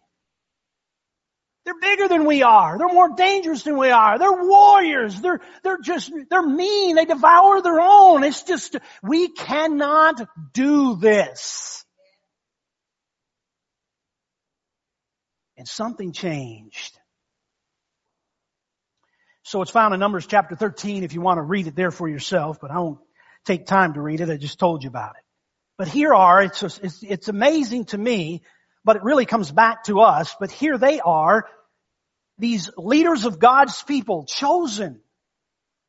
They're 1.65 1.75
bigger 1.81 2.09
than 2.09 2.27
we 2.27 2.43
are. 2.43 2.77
They're 2.77 2.89
more 2.89 3.15
dangerous 3.17 3.63
than 3.63 3.79
we 3.79 3.89
are. 3.89 4.19
They're 4.19 4.45
warriors. 4.45 5.19
They're, 5.21 5.41
they're 5.63 5.79
just, 5.79 6.13
they're 6.29 6.47
mean. 6.47 6.97
They 6.97 7.07
devour 7.07 7.63
their 7.63 7.81
own. 7.81 8.23
It's 8.23 8.43
just, 8.43 8.77
we 9.03 9.29
cannot 9.29 10.21
do 10.53 10.97
this. 10.97 11.85
And 15.57 15.67
something 15.67 16.13
changed. 16.13 16.99
So 19.43 19.63
it's 19.63 19.71
found 19.71 19.95
in 19.95 20.01
Numbers 20.01 20.27
chapter 20.27 20.57
13 20.57 21.05
if 21.05 21.15
you 21.15 21.23
want 21.23 21.39
to 21.39 21.43
read 21.43 21.67
it 21.67 21.77
there 21.77 21.91
for 21.91 22.09
yourself, 22.09 22.59
but 22.61 22.71
I 22.71 22.79
won't 22.79 22.99
take 23.47 23.67
time 23.67 23.95
to 23.95 24.03
read 24.03 24.21
it. 24.21 24.29
I 24.29 24.37
just 24.37 24.59
told 24.59 24.83
you 24.83 24.89
about 24.89 25.17
it. 25.17 25.23
But 25.79 25.89
here 25.89 26.13
are, 26.15 26.43
it's, 26.43 26.63
it's, 26.63 27.03
it's 27.03 27.29
amazing 27.29 27.87
to 27.87 27.99
me 27.99 28.43
but 28.85 28.97
it 28.97 29.03
really 29.03 29.27
comes 29.27 29.51
back 29.51 29.85
to 29.85 30.01
us. 30.01 30.35
But 30.39 30.51
here 30.51 30.79
they 30.79 31.01
are, 31.01 31.47
these 32.39 32.69
leaders 32.77 33.25
of 33.25 33.39
God's 33.39 33.83
people, 33.83 34.25
chosen 34.25 35.01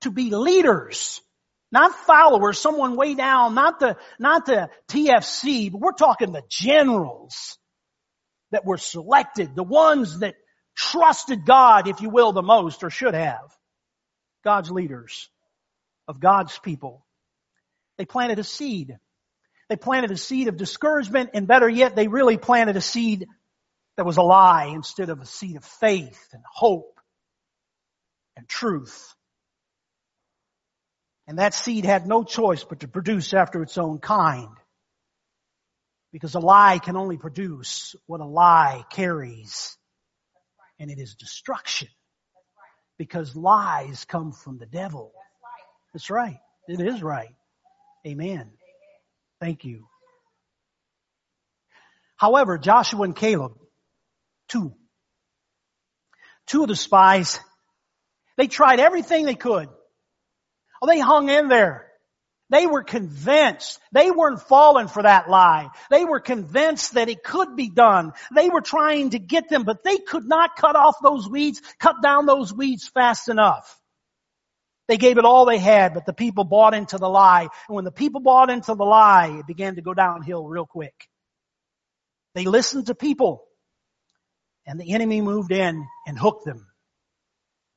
to 0.02 0.12
be 0.12 0.30
leaders. 0.30 1.22
Not 1.72 1.94
followers, 1.94 2.60
someone 2.60 2.96
way 2.96 3.16
down, 3.16 3.56
not 3.56 3.80
the, 3.80 3.98
not 4.20 4.46
the 4.46 4.70
PFC, 4.88 5.72
but 5.72 5.82
we're 5.82 5.92
talking 5.92 6.32
the 6.32 6.44
generals 6.50 7.58
that 8.52 8.66
were 8.66 8.78
selected, 8.78 9.56
the 9.56 9.64
ones 9.64 10.20
that 10.20 10.36
trusted 10.76 11.46
God, 11.46 11.88
if 11.88 12.02
you 12.02 12.10
will, 12.10 12.32
the 12.32 12.44
most, 12.44 12.84
or 12.84 12.90
should 12.90 13.14
have. 13.14 13.42
God's 14.44 14.70
leaders 14.70 15.30
of 16.08 16.20
God's 16.20 16.58
people. 16.60 17.06
They 17.98 18.06
planted 18.06 18.40
a 18.40 18.44
seed. 18.44 18.98
They 19.70 19.76
planted 19.76 20.12
a 20.12 20.18
seed 20.18 20.48
of 20.48 20.58
discouragement 20.58 21.32
and 21.34 21.48
better 21.48 21.68
yet, 21.68 21.96
they 21.96 22.08
really 22.08 22.38
planted 22.38 22.76
a 22.78 22.82
seed 22.82 23.28
that 23.98 24.06
was 24.06 24.18
a 24.18 24.22
lie 24.22 24.66
instead 24.66 25.10
of 25.10 25.22
a 25.22 25.26
seed 25.26 25.56
of 25.56 25.66
faith 25.66 26.28
and 26.34 26.44
hope 26.46 27.00
and 28.36 28.48
truth. 28.48 29.14
And 31.28 31.40
that 31.40 31.54
seed 31.54 31.86
had 31.86 32.06
no 32.06 32.24
choice 32.24 32.64
but 32.64 32.82
to 32.82 32.88
produce 32.88 33.34
after 33.34 33.64
its 33.64 33.78
own 33.78 33.98
kind. 33.98 34.50
Because 36.12 36.36
a 36.36 36.40
lie 36.40 36.80
can 36.80 36.96
only 36.96 37.18
produce 37.18 37.96
what 38.06 38.22
a 38.22 38.26
lie 38.26 38.86
carries. 38.92 39.76
And 40.80 40.92
it 40.92 41.00
is 41.00 41.16
destruction. 41.16 41.88
Because 42.98 43.36
lies 43.36 44.06
come 44.06 44.32
from 44.32 44.58
the 44.58 44.66
devil. 44.66 45.12
That's 45.94 46.10
right. 46.10 46.40
It 46.68 46.80
is 46.80 47.02
right. 47.02 47.34
Amen. 48.06 48.52
Thank 49.40 49.66
you. 49.66 49.88
However, 52.18 52.58
Joshua 52.58 53.04
and 53.04 53.16
Caleb, 53.16 53.54
two, 54.48 54.74
two 56.48 56.64
of 56.64 56.70
the 56.70 56.76
spies, 56.76 57.40
they 58.38 58.48
tried 58.48 58.80
everything 58.80 59.26
they 59.26 59.36
could. 59.36 59.68
Oh, 60.82 60.88
they 60.88 61.00
hung 61.00 61.30
in 61.30 61.48
there. 61.48 61.88
They 62.50 62.68
were 62.68 62.84
convinced. 62.84 63.80
They 63.92 64.12
weren't 64.12 64.42
falling 64.42 64.88
for 64.88 65.02
that 65.02 65.30
lie. 65.30 65.70
They 65.90 66.06
were 66.06 66.20
convinced 66.20 66.94
that 66.94 67.10
it 67.10 67.24
could 67.24 67.56
be 67.56 67.70
done. 67.70 68.14
They 68.36 68.50
were 68.50 68.62
trying 68.62 69.12
to 69.12 69.20
get 69.20 69.50
them, 69.50 69.64
but 69.64 69.84
they 69.84 69.98
could 69.98 70.26
not 70.26 70.56
cut 70.56 70.76
off 70.76 70.96
those 71.02 71.28
weeds, 71.28 71.62
cut 71.80 71.96
down 72.04 72.28
those 72.28 72.54
weeds 72.54 72.88
fast 72.88 73.30
enough. 73.30 73.80
They 74.88 74.98
gave 74.98 75.18
it 75.18 75.26
all 75.26 75.46
they 75.46 75.58
had, 75.58 75.94
but 75.94 76.06
the 76.06 76.14
people 76.14 76.44
bought 76.44 76.76
into 76.76 76.98
the 76.98 77.10
lie. 77.10 77.48
And 77.68 77.76
when 77.76 77.86
the 77.86 77.92
people 77.92 78.22
bought 78.22 78.50
into 78.50 78.76
the 78.76 78.84
lie, 78.84 79.38
it 79.40 79.48
began 79.48 79.76
to 79.76 79.82
go 79.82 79.94
downhill 79.94 80.48
real 80.48 80.66
quick. 80.66 80.94
They 82.36 82.46
listened 82.46 82.88
to 82.88 82.96
people 82.96 83.46
and 84.68 84.80
the 84.80 84.94
enemy 84.94 85.22
moved 85.22 85.52
in 85.52 85.86
and 86.06 86.20
hooked 86.20 86.46
them. 86.46 86.68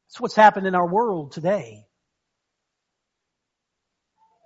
That's 0.09 0.21
what's 0.21 0.35
happened 0.35 0.67
in 0.67 0.75
our 0.75 0.87
world 0.87 1.33
today. 1.33 1.85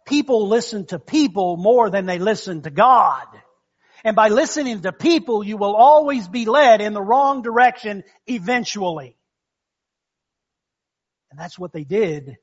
People 0.07 0.49
listen 0.49 0.87
to 0.87 0.99
people 0.99 1.57
more 1.57 1.89
than 1.89 2.07
they 2.07 2.19
listen 2.19 2.63
to 2.63 2.71
God. 2.71 3.27
And 4.05 4.17
by 4.17 4.29
listening 4.29 4.83
to 4.83 4.93
people, 4.93 5.45
you 5.45 5.57
will 5.57 5.77
always 5.77 6.27
be 6.27 6.45
led 6.45 6.81
in 6.81 6.93
the 6.93 7.03
wrong 7.03 7.43
direction 7.43 8.03
eventually. 8.27 9.17
And 11.31 11.39
that's 11.39 11.59
what 11.59 11.73
they 11.73 11.85
did 11.85 12.37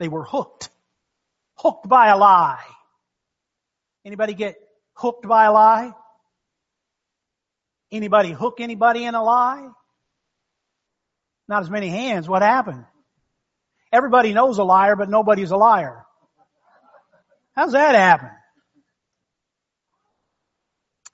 they 0.00 0.08
were 0.08 0.24
hooked. 0.24 0.70
Hooked 1.56 1.88
by 1.88 2.08
a 2.08 2.16
lie. 2.16 2.64
Anybody 4.04 4.34
get 4.34 4.56
hooked 4.94 5.28
by 5.28 5.44
a 5.44 5.52
lie? 5.52 5.92
Anybody 7.92 8.32
hook 8.32 8.56
anybody 8.60 9.04
in 9.04 9.14
a 9.14 9.22
lie? 9.22 9.68
Not 11.48 11.62
as 11.62 11.70
many 11.70 11.88
hands. 11.88 12.28
What 12.28 12.42
happened? 12.42 12.86
Everybody 13.92 14.32
knows 14.32 14.58
a 14.58 14.64
liar, 14.64 14.96
but 14.96 15.10
nobody's 15.10 15.50
a 15.50 15.56
liar. 15.56 16.04
How's 17.54 17.72
that 17.72 17.94
happen? 17.94 18.30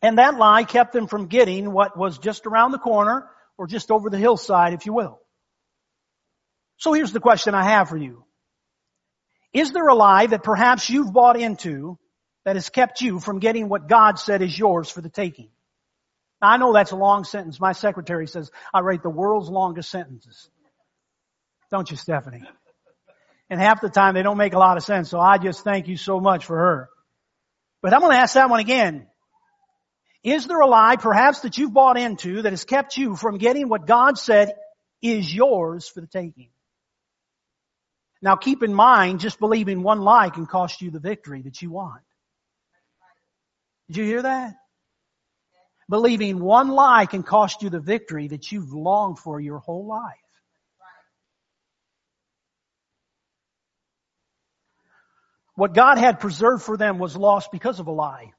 And 0.01 0.19
that 0.19 0.37
lie 0.37 0.63
kept 0.63 0.93
them 0.93 1.09
from 1.09 1.27
getting 1.27 1.73
what 1.73 1.99
was 1.99 2.19
just 2.19 2.47
around 2.47 2.71
the 2.71 2.79
corner 2.79 3.27
or 3.59 3.67
just 3.67 3.91
over 3.91 4.11
the 4.11 4.19
hillside, 4.19 4.75
if 4.75 4.87
you 4.87 4.93
will. 4.93 5.19
So 6.77 6.93
here's 6.93 7.13
the 7.13 7.21
question 7.21 7.55
I 7.55 7.65
have 7.65 7.89
for 7.89 7.97
you. 7.97 8.26
Is 9.57 9.73
there 9.73 9.89
a 9.89 9.95
lie 9.95 10.27
that 10.27 10.43
perhaps 10.43 10.91
you've 10.91 11.15
bought 11.15 11.41
into 11.41 11.99
that 12.45 12.57
has 12.57 12.69
kept 12.69 13.01
you 13.01 13.19
from 13.19 13.39
getting 13.39 13.71
what 13.71 13.89
God 13.89 14.19
said 14.19 14.43
is 14.43 14.57
yours 14.57 14.91
for 14.91 15.01
the 15.01 15.09
taking? 15.09 15.49
Now, 16.43 16.51
I 16.51 16.57
know 16.59 16.75
that's 16.75 16.91
a 16.91 16.97
long 16.97 17.25
sentence. 17.25 17.59
My 17.59 17.73
secretary 17.73 18.27
says 18.27 18.51
I 18.75 18.81
write 18.81 19.03
the 19.03 19.09
world's 19.09 19.49
longest 19.49 19.89
sentences. 19.89 20.51
Don't 21.71 21.91
you, 21.91 21.97
Stephanie? 21.97 22.43
And 23.49 23.59
half 23.59 23.81
the 23.81 23.89
time 23.89 24.13
they 24.13 24.23
don't 24.23 24.37
make 24.37 24.53
a 24.53 24.59
lot 24.59 24.77
of 24.77 24.83
sense, 24.83 25.09
so 25.09 25.19
I 25.19 25.39
just 25.39 25.65
thank 25.65 25.89
you 25.89 25.97
so 25.97 26.21
much 26.21 26.45
for 26.45 26.59
her. 26.59 26.91
But 27.81 27.95
I'm 27.95 28.01
going 28.01 28.13
to 28.13 28.19
ask 28.19 28.35
that 28.35 28.51
one 28.51 28.61
again. 28.61 29.07
Is 30.23 30.47
there 30.47 30.61
a 30.61 30.67
lie 30.67 30.97
perhaps 30.97 31.41
that 31.41 31.57
you've 31.57 31.73
bought 31.73 31.97
into 31.97 32.43
that 32.43 32.53
has 32.53 32.67
kept 32.67 32.99
you 32.99 33.17
from 33.17 33.39
getting 33.39 33.71
what 33.71 33.87
God 33.87 34.19
said 34.19 34.53
is 35.01 35.35
yours 35.35 35.89
for 35.89 36.03
the 36.03 36.07
taking? 36.07 36.51
Now 38.27 38.35
keep 38.35 38.65
in 38.65 38.75
mind, 38.75 39.21
just 39.21 39.39
believing 39.39 39.85
one 39.85 40.01
lie 40.01 40.31
can 40.31 40.47
cost 40.47 40.83
you 40.83 40.91
the 40.91 40.99
victory 40.99 41.43
that 41.43 41.63
you 41.63 41.71
want. 41.71 42.03
Did 43.87 43.99
you 43.99 44.05
hear 44.05 44.23
that? 44.23 44.57
Believing 45.89 46.41
one 46.41 46.71
lie 46.71 47.07
can 47.07 47.23
cost 47.23 47.63
you 47.63 47.71
the 47.71 47.79
victory 47.79 48.27
that 48.27 48.51
you've 48.51 48.73
longed 48.73 49.21
for 49.21 49.39
your 49.39 49.59
whole 49.61 49.87
life. 49.87 50.17
What 55.55 55.73
God 55.73 55.97
had 55.97 56.19
preserved 56.19 56.65
for 56.65 56.77
them 56.77 56.99
was 56.99 57.15
lost 57.15 57.53
because 57.53 57.79
of 57.79 57.87
a 57.87 57.93
lie. 57.93 58.33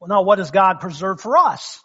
Well, 0.00 0.08
now 0.08 0.22
what 0.22 0.38
does 0.38 0.50
God 0.50 0.80
preserve 0.80 1.20
for 1.20 1.36
us? 1.36 1.80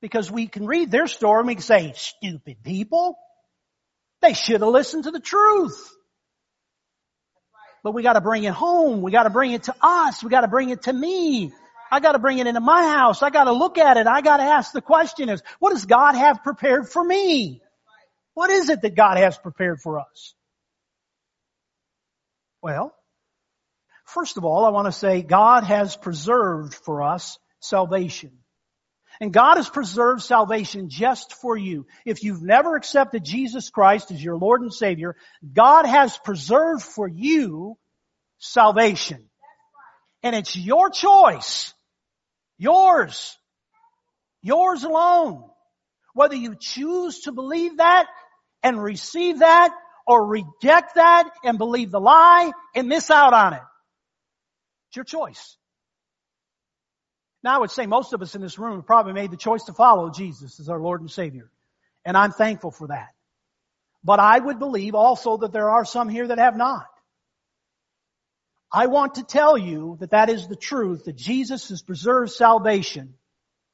Because 0.00 0.30
we 0.30 0.46
can 0.46 0.66
read 0.66 0.92
their 0.92 1.08
story 1.08 1.40
and 1.40 1.48
we 1.48 1.56
can 1.56 1.64
say, 1.64 1.94
stupid 1.96 2.62
people. 2.62 3.18
They 4.22 4.32
should 4.32 4.60
have 4.60 4.70
listened 4.70 5.04
to 5.04 5.10
the 5.10 5.20
truth. 5.20 5.92
But 7.82 7.92
we 7.92 8.02
gotta 8.02 8.20
bring 8.20 8.44
it 8.44 8.52
home. 8.52 9.02
We 9.02 9.12
gotta 9.12 9.30
bring 9.30 9.52
it 9.52 9.64
to 9.64 9.74
us. 9.80 10.22
We 10.22 10.30
gotta 10.30 10.48
bring 10.48 10.70
it 10.70 10.82
to 10.82 10.92
me. 10.92 11.52
I 11.90 12.00
gotta 12.00 12.18
bring 12.18 12.38
it 12.38 12.46
into 12.46 12.60
my 12.60 12.82
house. 12.82 13.22
I 13.22 13.30
gotta 13.30 13.52
look 13.52 13.78
at 13.78 13.96
it. 13.96 14.06
I 14.06 14.20
gotta 14.22 14.42
ask 14.42 14.72
the 14.72 14.82
question 14.82 15.28
is, 15.28 15.42
what 15.60 15.70
does 15.70 15.84
God 15.84 16.14
have 16.14 16.42
prepared 16.42 16.88
for 16.88 17.04
me? 17.04 17.62
What 18.34 18.50
is 18.50 18.68
it 18.68 18.82
that 18.82 18.96
God 18.96 19.18
has 19.18 19.38
prepared 19.38 19.80
for 19.80 20.00
us? 20.00 20.34
Well, 22.60 22.94
first 24.04 24.36
of 24.36 24.44
all, 24.44 24.64
I 24.64 24.70
want 24.70 24.86
to 24.86 24.92
say 24.92 25.22
God 25.22 25.64
has 25.64 25.96
preserved 25.96 26.74
for 26.74 27.02
us 27.02 27.38
salvation. 27.60 28.32
And 29.20 29.32
God 29.32 29.56
has 29.56 29.68
preserved 29.68 30.22
salvation 30.22 30.88
just 30.88 31.32
for 31.34 31.56
you. 31.56 31.86
If 32.04 32.22
you've 32.22 32.42
never 32.42 32.76
accepted 32.76 33.24
Jesus 33.24 33.70
Christ 33.70 34.10
as 34.10 34.22
your 34.22 34.36
Lord 34.36 34.60
and 34.62 34.72
Savior, 34.72 35.16
God 35.52 35.86
has 35.86 36.16
preserved 36.18 36.82
for 36.82 37.08
you 37.08 37.78
salvation. 38.38 39.28
And 40.22 40.34
it's 40.36 40.56
your 40.56 40.90
choice. 40.90 41.72
Yours. 42.58 43.36
Yours 44.42 44.84
alone. 44.84 45.44
Whether 46.14 46.36
you 46.36 46.54
choose 46.58 47.20
to 47.20 47.32
believe 47.32 47.78
that 47.78 48.06
and 48.62 48.82
receive 48.82 49.40
that 49.40 49.74
or 50.06 50.26
reject 50.26 50.94
that 50.94 51.30
and 51.44 51.58
believe 51.58 51.90
the 51.90 52.00
lie 52.00 52.52
and 52.74 52.88
miss 52.88 53.10
out 53.10 53.34
on 53.34 53.54
it. 53.54 53.62
It's 54.88 54.96
your 54.96 55.04
choice. 55.04 55.56
Now 57.46 57.54
I 57.54 57.58
would 57.58 57.70
say 57.70 57.86
most 57.86 58.12
of 58.12 58.22
us 58.22 58.34
in 58.34 58.40
this 58.40 58.58
room 58.58 58.74
have 58.74 58.86
probably 58.86 59.12
made 59.12 59.30
the 59.30 59.36
choice 59.36 59.62
to 59.66 59.72
follow 59.72 60.10
Jesus 60.10 60.58
as 60.58 60.68
our 60.68 60.80
Lord 60.80 61.00
and 61.00 61.08
Savior. 61.08 61.48
And 62.04 62.16
I'm 62.16 62.32
thankful 62.32 62.72
for 62.72 62.88
that. 62.88 63.10
But 64.02 64.18
I 64.18 64.36
would 64.36 64.58
believe 64.58 64.96
also 64.96 65.36
that 65.36 65.52
there 65.52 65.70
are 65.70 65.84
some 65.84 66.08
here 66.08 66.26
that 66.26 66.38
have 66.38 66.56
not. 66.56 66.88
I 68.72 68.86
want 68.86 69.14
to 69.14 69.22
tell 69.22 69.56
you 69.56 69.96
that 70.00 70.10
that 70.10 70.28
is 70.28 70.48
the 70.48 70.56
truth, 70.56 71.04
that 71.04 71.14
Jesus 71.14 71.68
has 71.68 71.82
preserved 71.82 72.32
salvation 72.32 73.14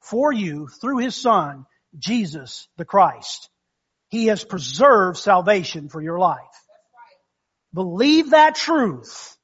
for 0.02 0.34
you 0.34 0.68
through 0.68 0.98
His 0.98 1.16
Son 1.16 1.64
Jesus 1.98 2.68
the 2.76 2.84
Christ. 2.84 3.48
He 4.10 4.26
has 4.26 4.44
preserved 4.44 5.16
salvation 5.16 5.88
for 5.88 6.02
your 6.02 6.18
life. 6.18 6.38
Believe 7.72 8.32
that 8.32 8.54
truth 8.54 9.34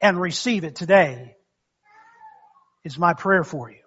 and 0.00 0.20
receive 0.20 0.62
it 0.62 0.76
today 0.76 1.33
is 2.84 2.98
my 2.98 3.14
prayer 3.14 3.44
for 3.44 3.70
you. 3.70 3.78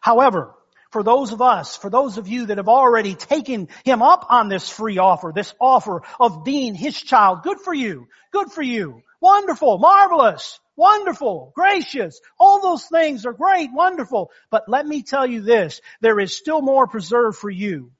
However, 0.00 0.54
for 0.90 1.02
those 1.02 1.32
of 1.32 1.42
us, 1.42 1.76
for 1.76 1.90
those 1.90 2.16
of 2.16 2.28
you 2.28 2.46
that 2.46 2.56
have 2.56 2.68
already 2.68 3.14
taken 3.14 3.68
him 3.84 4.02
up 4.02 4.26
on 4.30 4.48
this 4.48 4.68
free 4.68 4.98
offer, 4.98 5.32
this 5.34 5.54
offer 5.60 6.02
of 6.18 6.44
being 6.44 6.74
his 6.74 6.96
child, 6.96 7.42
good 7.42 7.60
for 7.60 7.74
you. 7.74 8.08
Good 8.32 8.50
for 8.50 8.62
you. 8.62 9.02
Wonderful. 9.20 9.78
Marvelous. 9.78 10.58
Wonderful. 10.76 11.52
Gracious. 11.54 12.20
All 12.38 12.62
those 12.62 12.86
things 12.86 13.26
are 13.26 13.32
great. 13.32 13.70
Wonderful. 13.72 14.30
But 14.50 14.68
let 14.68 14.86
me 14.86 15.02
tell 15.02 15.26
you 15.26 15.42
this. 15.42 15.80
There 16.00 16.18
is 16.20 16.34
still 16.34 16.62
more 16.62 16.86
preserved 16.86 17.36
for 17.36 17.50
you. 17.50 17.92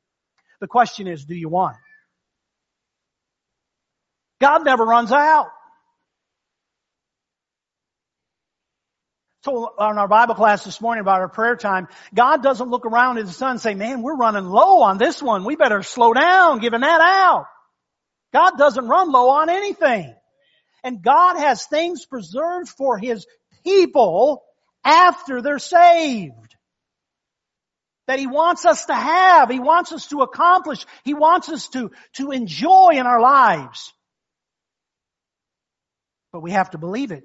The 0.61 0.69
question 0.69 1.07
is, 1.09 1.25
do 1.25 1.35
you 1.35 1.49
want? 1.49 1.77
God 4.41 4.65
never 4.65 4.85
runs 4.85 5.13
out. 5.13 5.49
So 9.49 9.73
on 9.79 9.97
our 9.97 10.09
Bible 10.09 10.35
class 10.35 10.65
this 10.65 10.79
morning 10.79 11.01
about 11.01 11.21
our 11.21 11.29
prayer 11.29 11.57
time, 11.57 11.89
God 12.15 12.43
doesn't 12.43 12.69
look 12.69 12.85
around 12.85 13.17
at 13.17 13.25
the 13.25 13.33
sun 13.33 13.53
and 13.53 13.61
say, 13.61 13.75
man, 13.75 14.03
we're 14.03 14.15
running 14.17 14.45
low 14.45 14.83
on 14.83 14.99
this 14.99 15.23
one. 15.23 15.45
We 15.45 15.57
better 15.57 15.83
slow 15.83 16.13
down 16.13 16.59
giving 16.59 16.83
that 16.83 17.01
out. 17.01 17.47
God 18.31 18.59
doesn't 18.59 18.87
run 18.87 19.11
low 19.11 19.31
on 19.31 19.49
anything. 19.49 20.15
And 20.85 21.03
God 21.03 21.39
has 21.39 21.65
things 21.65 22.05
preserved 22.05 22.69
for 22.69 22.99
His 22.99 23.27
people 23.65 24.43
after 24.85 25.41
they're 25.41 25.59
saved. 25.59 26.55
That 28.07 28.19
He 28.19 28.27
wants 28.27 28.67
us 28.67 28.85
to 28.85 28.95
have. 28.95 29.49
He 29.49 29.61
wants 29.61 29.93
us 29.93 30.09
to 30.09 30.21
accomplish. 30.21 30.85
He 31.05 31.15
wants 31.15 31.49
us 31.49 31.69
to, 31.69 31.91
to 32.17 32.33
enjoy 32.33 32.91
in 32.93 33.07
our 33.07 33.21
lives. 33.21 33.95
But 36.35 36.43
we 36.43 36.51
have 36.51 36.69
to 36.73 36.79
believe 36.79 37.13
it. 37.13 37.25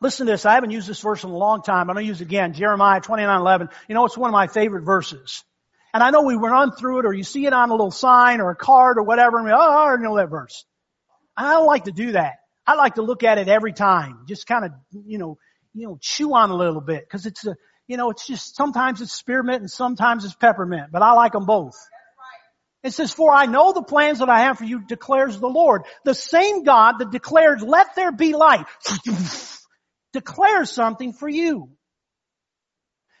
Listen 0.00 0.26
to 0.26 0.32
this. 0.32 0.46
I 0.46 0.54
haven't 0.54 0.70
used 0.70 0.88
this 0.88 1.00
verse 1.00 1.24
in 1.24 1.30
a 1.30 1.36
long 1.36 1.62
time. 1.62 1.90
I'm 1.90 1.94
going 1.94 2.04
to 2.04 2.08
use 2.08 2.20
it 2.20 2.24
again. 2.24 2.54
Jeremiah 2.54 3.00
29, 3.00 3.40
11. 3.40 3.68
You 3.88 3.94
know, 3.94 4.06
it's 4.06 4.16
one 4.16 4.30
of 4.30 4.32
my 4.32 4.46
favorite 4.46 4.84
verses. 4.84 5.44
And 5.92 6.02
I 6.02 6.10
know 6.10 6.22
we 6.22 6.36
run 6.36 6.72
through 6.72 7.00
it 7.00 7.06
or 7.06 7.12
you 7.12 7.24
see 7.24 7.46
it 7.46 7.52
on 7.52 7.68
a 7.68 7.72
little 7.72 7.90
sign 7.90 8.40
or 8.40 8.50
a 8.50 8.56
card 8.56 8.96
or 8.96 9.02
whatever 9.02 9.38
and 9.38 9.46
we, 9.46 9.52
oh, 9.52 9.56
I 9.58 9.96
know 9.96 10.16
that 10.16 10.30
verse. 10.30 10.64
I 11.36 11.52
don't 11.52 11.66
like 11.66 11.84
to 11.84 11.92
do 11.92 12.12
that. 12.12 12.34
I 12.66 12.74
like 12.74 12.94
to 12.94 13.02
look 13.02 13.24
at 13.24 13.38
it 13.38 13.48
every 13.48 13.72
time. 13.72 14.24
Just 14.28 14.46
kind 14.46 14.64
of, 14.64 14.72
you 14.92 15.18
know, 15.18 15.38
you 15.74 15.86
know, 15.86 15.98
chew 16.00 16.34
on 16.34 16.50
a 16.50 16.54
little 16.54 16.80
bit 16.80 17.04
because 17.06 17.26
it's 17.26 17.44
a, 17.46 17.56
you 17.88 17.96
know, 17.96 18.10
it's 18.10 18.26
just 18.26 18.56
sometimes 18.56 19.00
it's 19.00 19.12
spearmint 19.12 19.60
and 19.60 19.70
sometimes 19.70 20.24
it's 20.24 20.34
peppermint, 20.34 20.92
but 20.92 21.02
I 21.02 21.12
like 21.12 21.32
them 21.32 21.44
both. 21.44 21.76
It 22.82 22.92
says, 22.92 23.12
for 23.12 23.32
I 23.32 23.46
know 23.46 23.72
the 23.72 23.82
plans 23.82 24.20
that 24.20 24.30
I 24.30 24.40
have 24.40 24.58
for 24.58 24.64
you 24.64 24.80
declares 24.80 25.38
the 25.38 25.48
Lord. 25.48 25.82
The 26.04 26.14
same 26.14 26.62
God 26.62 26.98
that 26.98 27.10
declared, 27.10 27.62
let 27.62 27.94
there 27.94 28.12
be 28.12 28.32
light 28.32 28.64
declares 30.12 30.70
something 30.70 31.12
for 31.12 31.28
you. 31.28 31.70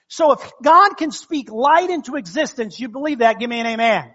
So 0.08 0.32
if 0.32 0.52
God 0.62 0.94
can 0.96 1.12
speak 1.12 1.50
light 1.50 1.88
into 1.88 2.16
existence, 2.16 2.80
you 2.80 2.88
believe 2.88 3.20
that, 3.20 3.38
give 3.38 3.48
me 3.48 3.60
an 3.60 3.66
amen. 3.66 4.02
amen. 4.02 4.14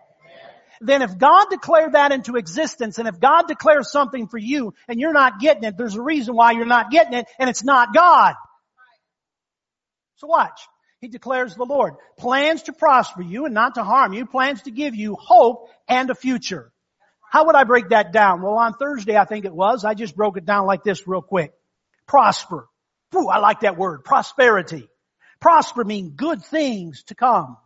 Then 0.81 1.01
if 1.01 1.17
God 1.17 1.45
declared 1.49 1.93
that 1.93 2.11
into 2.11 2.35
existence 2.35 2.99
and 2.99 3.07
if 3.07 3.19
God 3.19 3.43
declares 3.47 3.91
something 3.91 4.27
for 4.27 4.37
you 4.37 4.73
and 4.89 4.99
you're 4.99 5.13
not 5.13 5.39
getting 5.39 5.63
it, 5.63 5.77
there's 5.77 5.95
a 5.95 6.01
reason 6.01 6.35
why 6.35 6.51
you're 6.51 6.65
not 6.65 6.91
getting 6.91 7.13
it 7.13 7.27
and 7.39 7.49
it's 7.49 7.63
not 7.63 7.93
God. 7.93 8.35
So 10.17 10.27
watch. 10.27 10.59
He 10.99 11.07
declares 11.07 11.55
the 11.55 11.65
Lord. 11.65 11.93
Plans 12.17 12.63
to 12.63 12.73
prosper 12.73 13.21
you 13.21 13.45
and 13.45 13.53
not 13.53 13.75
to 13.75 13.83
harm 13.83 14.11
you. 14.11 14.25
Plans 14.25 14.63
to 14.63 14.71
give 14.71 14.95
you 14.95 15.15
hope 15.15 15.69
and 15.87 16.09
a 16.09 16.15
future. 16.15 16.71
How 17.31 17.45
would 17.45 17.55
I 17.55 17.63
break 17.63 17.89
that 17.89 18.11
down? 18.11 18.41
Well, 18.41 18.55
on 18.55 18.73
Thursday, 18.73 19.15
I 19.15 19.25
think 19.25 19.45
it 19.45 19.53
was, 19.53 19.85
I 19.85 19.93
just 19.93 20.15
broke 20.15 20.37
it 20.37 20.45
down 20.45 20.65
like 20.65 20.83
this 20.83 21.07
real 21.07 21.21
quick. 21.21 21.53
Prosper. 22.07 22.67
Ooh, 23.15 23.27
I 23.27 23.37
like 23.37 23.61
that 23.61 23.77
word. 23.77 24.03
Prosperity. 24.03 24.87
Prosper 25.39 25.83
means 25.83 26.13
good 26.15 26.43
things 26.43 27.03
to 27.03 27.15
come. 27.15 27.57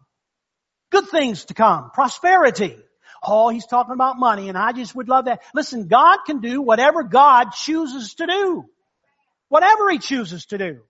Good 0.92 1.08
things 1.08 1.46
to 1.46 1.54
come. 1.54 1.92
Prosperity. 1.92 2.78
Oh, 3.22 3.50
he's 3.50 3.66
talking 3.66 3.94
about 3.94 4.18
money 4.18 4.50
and 4.50 4.58
I 4.58 4.72
just 4.72 4.96
would 4.96 5.10
love 5.10 5.26
that. 5.26 5.42
Listen, 5.54 5.88
God 5.88 6.20
can 6.26 6.40
do 6.40 6.62
whatever 6.62 7.04
God 7.04 7.52
chooses 7.52 8.14
to 8.16 8.28
do. 8.28 8.66
Whatever 9.50 9.90
He 9.90 10.00
chooses 10.00 10.46
to 10.48 10.58
do. 10.58 10.82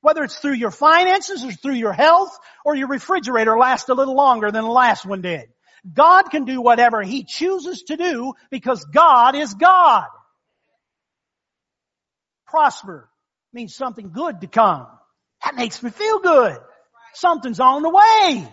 Whether 0.00 0.24
it's 0.24 0.38
through 0.38 0.54
your 0.54 0.70
finances 0.70 1.44
or 1.44 1.52
through 1.52 1.74
your 1.74 1.92
health 1.92 2.36
or 2.64 2.74
your 2.74 2.88
refrigerator 2.88 3.58
lasts 3.58 3.88
a 3.88 3.94
little 3.94 4.14
longer 4.14 4.50
than 4.50 4.64
the 4.64 4.70
last 4.70 5.04
one 5.04 5.22
did. 5.22 5.48
God 5.92 6.24
can 6.30 6.44
do 6.44 6.60
whatever 6.60 7.02
He 7.02 7.24
chooses 7.24 7.82
to 7.84 7.96
do 7.96 8.34
because 8.50 8.84
God 8.84 9.34
is 9.34 9.54
God 9.54 10.06
prosper 12.54 13.10
means 13.52 13.74
something 13.74 14.12
good 14.12 14.40
to 14.42 14.46
come. 14.46 14.86
That 15.44 15.56
makes 15.56 15.82
me 15.82 15.90
feel 15.90 16.20
good. 16.20 16.56
Something's 17.14 17.58
on 17.58 17.82
the 17.82 17.90
way. 17.90 18.48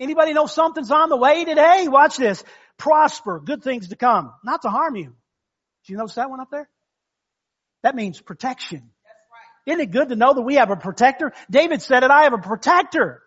Anybody 0.00 0.32
know 0.32 0.46
something's 0.46 0.90
on 0.90 1.08
the 1.08 1.16
way 1.16 1.44
today? 1.44 1.86
Watch 1.86 2.16
this. 2.16 2.42
Prosper, 2.78 3.40
good 3.40 3.62
things 3.62 3.88
to 3.88 3.96
come, 3.96 4.32
not 4.44 4.62
to 4.62 4.70
harm 4.70 4.96
you. 4.96 5.14
Did 5.84 5.92
you 5.92 5.96
notice 5.96 6.16
that 6.16 6.30
one 6.30 6.40
up 6.40 6.50
there? 6.50 6.68
That 7.84 7.94
means 7.94 8.20
protection. 8.20 8.90
Isn't 9.66 9.80
it 9.80 9.92
good 9.92 10.08
to 10.08 10.16
know 10.16 10.34
that 10.34 10.42
we 10.42 10.56
have 10.56 10.70
a 10.72 10.76
protector? 10.76 11.32
David 11.48 11.80
said 11.80 12.02
it, 12.02 12.10
I 12.10 12.24
have 12.24 12.32
a 12.32 12.38
protector. 12.38 13.22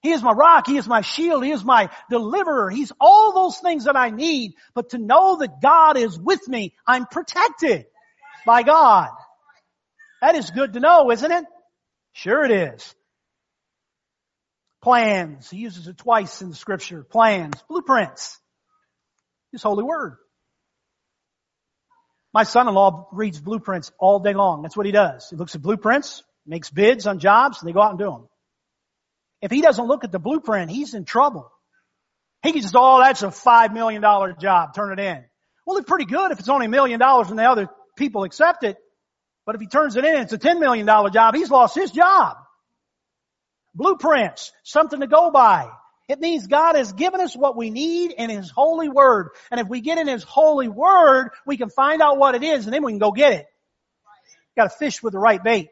He 0.00 0.12
is 0.12 0.22
my 0.22 0.32
rock. 0.32 0.66
He 0.66 0.78
is 0.78 0.88
my 0.88 1.02
shield. 1.02 1.44
He 1.44 1.52
is 1.52 1.62
my 1.62 1.90
deliverer. 2.08 2.70
He's 2.70 2.92
all 3.00 3.34
those 3.34 3.58
things 3.58 3.84
that 3.84 3.96
I 3.96 4.10
need. 4.10 4.54
But 4.74 4.90
to 4.90 4.98
know 4.98 5.36
that 5.36 5.60
God 5.60 5.98
is 5.98 6.18
with 6.18 6.48
me, 6.48 6.74
I'm 6.86 7.04
protected 7.06 7.86
by 8.46 8.62
God. 8.62 9.10
That 10.22 10.36
is 10.36 10.50
good 10.52 10.74
to 10.74 10.80
know, 10.80 11.10
isn't 11.10 11.30
it? 11.30 11.44
Sure 12.12 12.44
it 12.44 12.52
is. 12.52 12.94
Plans. 14.80 15.50
He 15.50 15.58
uses 15.58 15.88
it 15.88 15.98
twice 15.98 16.40
in 16.40 16.48
the 16.48 16.54
scripture. 16.54 17.02
Plans. 17.02 17.60
Blueprints. 17.68 18.38
His 19.50 19.64
holy 19.64 19.82
word. 19.82 20.16
My 22.32 22.44
son-in-law 22.44 23.08
reads 23.12 23.40
blueprints 23.40 23.90
all 23.98 24.20
day 24.20 24.32
long. 24.32 24.62
That's 24.62 24.76
what 24.76 24.86
he 24.86 24.92
does. 24.92 25.28
He 25.28 25.36
looks 25.36 25.56
at 25.56 25.60
blueprints, 25.60 26.22
makes 26.46 26.70
bids 26.70 27.06
on 27.06 27.18
jobs, 27.18 27.60
and 27.60 27.68
they 27.68 27.72
go 27.72 27.82
out 27.82 27.90
and 27.90 27.98
do 27.98 28.06
them. 28.06 28.28
If 29.42 29.50
he 29.50 29.60
doesn't 29.60 29.86
look 29.86 30.04
at 30.04 30.12
the 30.12 30.20
blueprint, 30.20 30.70
he's 30.70 30.94
in 30.94 31.04
trouble. 31.04 31.50
He 32.44 32.52
can 32.52 32.62
just, 32.62 32.74
oh, 32.76 33.00
that's 33.00 33.22
a 33.22 33.32
five 33.32 33.74
million 33.74 34.00
dollar 34.00 34.32
job, 34.32 34.74
turn 34.74 34.98
it 34.98 35.02
in. 35.02 35.24
Well, 35.66 35.76
it's 35.78 35.88
pretty 35.88 36.06
good 36.06 36.30
if 36.30 36.38
it's 36.38 36.48
only 36.48 36.66
a 36.66 36.70
million 36.70 37.00
dollars 37.00 37.28
and 37.28 37.38
the 37.38 37.44
other 37.44 37.68
people 37.96 38.22
accept 38.22 38.62
it. 38.64 38.76
But 39.44 39.56
if 39.56 39.60
he 39.60 39.66
turns 39.66 39.96
it 39.96 40.04
in, 40.04 40.22
it's 40.22 40.32
a 40.32 40.38
$10 40.38 40.60
million 40.60 40.86
job. 40.86 41.34
He's 41.34 41.50
lost 41.50 41.74
his 41.74 41.90
job. 41.90 42.36
Blueprints, 43.74 44.52
something 44.62 45.00
to 45.00 45.06
go 45.06 45.30
by. 45.30 45.70
It 46.08 46.20
means 46.20 46.46
God 46.46 46.76
has 46.76 46.92
given 46.92 47.20
us 47.20 47.34
what 47.34 47.56
we 47.56 47.70
need 47.70 48.12
in 48.12 48.28
His 48.28 48.50
holy 48.50 48.88
word. 48.88 49.30
And 49.50 49.60
if 49.60 49.68
we 49.68 49.80
get 49.80 49.98
in 49.98 50.08
His 50.08 50.22
holy 50.22 50.68
word, 50.68 51.30
we 51.46 51.56
can 51.56 51.70
find 51.70 52.02
out 52.02 52.18
what 52.18 52.34
it 52.34 52.42
is 52.42 52.66
and 52.66 52.74
then 52.74 52.84
we 52.84 52.92
can 52.92 52.98
go 52.98 53.12
get 53.12 53.32
it. 53.32 53.46
Got 54.56 54.64
to 54.64 54.70
fish 54.70 55.02
with 55.02 55.12
the 55.12 55.18
right 55.18 55.42
bait. 55.42 55.70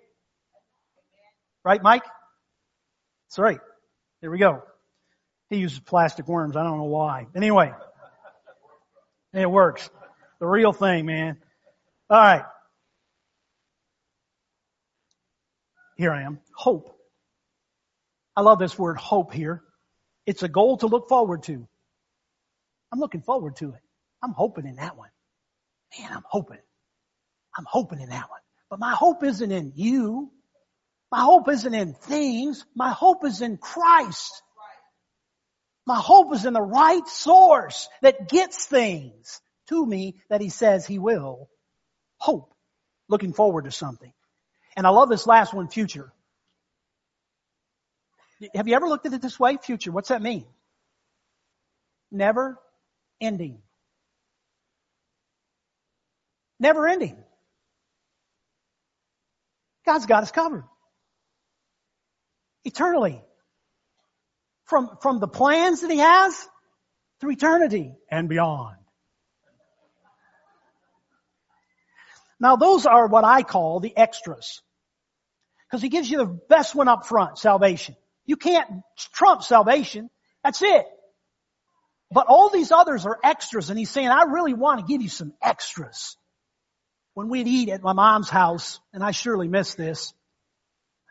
Right, 1.62 1.82
Mike? 1.82 2.04
That's 3.28 3.38
right. 3.38 3.60
There 4.22 4.30
we 4.30 4.38
go. 4.38 4.62
He 5.50 5.56
uses 5.56 5.78
plastic 5.80 6.26
worms. 6.26 6.56
I 6.56 6.62
don't 6.62 6.78
know 6.78 6.84
why. 6.84 7.26
Anyway. 7.36 7.72
It 9.32 9.50
works. 9.50 9.88
The 10.38 10.46
real 10.46 10.72
thing, 10.72 11.06
man. 11.06 11.36
All 12.08 12.18
right. 12.18 12.44
Here 16.00 16.14
I 16.14 16.22
am. 16.22 16.38
Hope. 16.54 16.98
I 18.34 18.40
love 18.40 18.58
this 18.58 18.78
word 18.78 18.96
hope 18.96 19.34
here. 19.34 19.62
It's 20.24 20.42
a 20.42 20.48
goal 20.48 20.78
to 20.78 20.86
look 20.86 21.10
forward 21.10 21.42
to. 21.42 21.68
I'm 22.90 22.98
looking 22.98 23.20
forward 23.20 23.56
to 23.56 23.74
it. 23.74 23.82
I'm 24.22 24.32
hoping 24.32 24.66
in 24.66 24.76
that 24.76 24.96
one. 24.96 25.10
Man, 25.98 26.10
I'm 26.10 26.24
hoping. 26.26 26.56
I'm 27.54 27.66
hoping 27.68 28.00
in 28.00 28.08
that 28.08 28.30
one. 28.30 28.40
But 28.70 28.78
my 28.78 28.94
hope 28.94 29.22
isn't 29.24 29.52
in 29.52 29.74
you. 29.76 30.32
My 31.12 31.20
hope 31.20 31.50
isn't 31.50 31.74
in 31.74 31.92
things. 31.92 32.64
My 32.74 32.92
hope 32.92 33.26
is 33.26 33.42
in 33.42 33.58
Christ. 33.58 34.42
My 35.86 35.96
hope 35.96 36.34
is 36.34 36.46
in 36.46 36.54
the 36.54 36.62
right 36.62 37.06
source 37.08 37.90
that 38.00 38.26
gets 38.30 38.64
things 38.64 39.42
to 39.68 39.84
me 39.84 40.16
that 40.30 40.40
he 40.40 40.48
says 40.48 40.86
he 40.86 40.98
will. 40.98 41.50
Hope. 42.16 42.54
Looking 43.10 43.34
forward 43.34 43.66
to 43.66 43.70
something. 43.70 44.14
And 44.80 44.86
I 44.86 44.90
love 44.92 45.10
this 45.10 45.26
last 45.26 45.52
one, 45.52 45.68
future. 45.68 46.10
Have 48.54 48.66
you 48.66 48.74
ever 48.74 48.88
looked 48.88 49.04
at 49.04 49.12
it 49.12 49.20
this 49.20 49.38
way? 49.38 49.58
Future. 49.58 49.92
What's 49.92 50.08
that 50.08 50.22
mean? 50.22 50.46
Never 52.10 52.58
ending. 53.20 53.60
Never 56.58 56.88
ending. 56.88 57.22
God's 59.84 60.06
got 60.06 60.22
us 60.22 60.30
covered. 60.30 60.64
Eternally. 62.64 63.22
from, 64.70 64.96
from 65.02 65.18
the 65.18 65.28
plans 65.28 65.80
that 65.82 65.90
he 65.90 65.98
has 65.98 66.48
through 67.20 67.32
eternity 67.32 67.92
and 68.10 68.28
beyond. 68.28 68.76
Now 72.40 72.56
those 72.56 72.86
are 72.86 73.08
what 73.08 73.24
I 73.24 73.42
call 73.42 73.80
the 73.80 73.94
extras. 73.94 74.62
Because 75.70 75.82
he 75.82 75.88
gives 75.88 76.10
you 76.10 76.18
the 76.18 76.40
best 76.48 76.74
one 76.74 76.88
up 76.88 77.06
front, 77.06 77.38
salvation. 77.38 77.94
You 78.26 78.36
can't 78.36 78.68
trump 79.12 79.42
salvation. 79.42 80.10
That's 80.42 80.62
it. 80.62 80.84
But 82.12 82.26
all 82.26 82.48
these 82.48 82.72
others 82.72 83.06
are 83.06 83.18
extras 83.22 83.70
and 83.70 83.78
he's 83.78 83.90
saying, 83.90 84.08
I 84.08 84.24
really 84.24 84.54
want 84.54 84.80
to 84.80 84.86
give 84.86 85.00
you 85.00 85.08
some 85.08 85.32
extras. 85.42 86.16
When 87.14 87.28
we'd 87.28 87.46
eat 87.46 87.68
at 87.68 87.82
my 87.82 87.92
mom's 87.92 88.28
house, 88.28 88.80
and 88.92 89.02
I 89.02 89.10
surely 89.10 89.48
miss 89.48 89.74
this, 89.74 90.12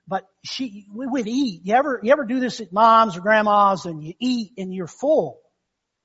but 0.08 0.26
she, 0.44 0.88
we 0.94 1.06
would 1.06 1.28
eat. 1.28 1.62
You 1.64 1.76
ever, 1.76 2.00
you 2.02 2.12
ever 2.12 2.26
do 2.26 2.40
this 2.40 2.60
at 2.62 2.74
mom's 2.74 3.16
or 3.16 3.22
grandma's 3.22 3.86
and 3.86 4.04
you 4.04 4.14
eat 4.20 4.54
and 4.58 4.74
you're 4.74 4.88
full? 4.88 5.40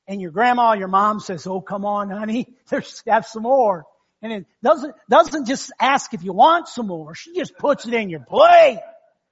And 0.06 0.20
your 0.20 0.30
grandma 0.30 0.74
your 0.74 0.88
mom 0.88 1.20
says, 1.20 1.46
oh 1.46 1.60
come 1.60 1.84
on 1.84 2.10
honey, 2.10 2.54
there's, 2.68 3.02
have 3.06 3.26
some 3.26 3.44
more. 3.44 3.84
And 4.24 4.32
it 4.32 4.46
doesn't, 4.62 4.94
doesn't 5.10 5.46
just 5.46 5.70
ask 5.78 6.14
if 6.14 6.24
you 6.24 6.32
want 6.32 6.66
some 6.66 6.86
more. 6.86 7.14
She 7.14 7.34
just 7.34 7.58
puts 7.58 7.86
it 7.86 7.92
in 7.92 8.08
your 8.08 8.20
plate. 8.20 8.80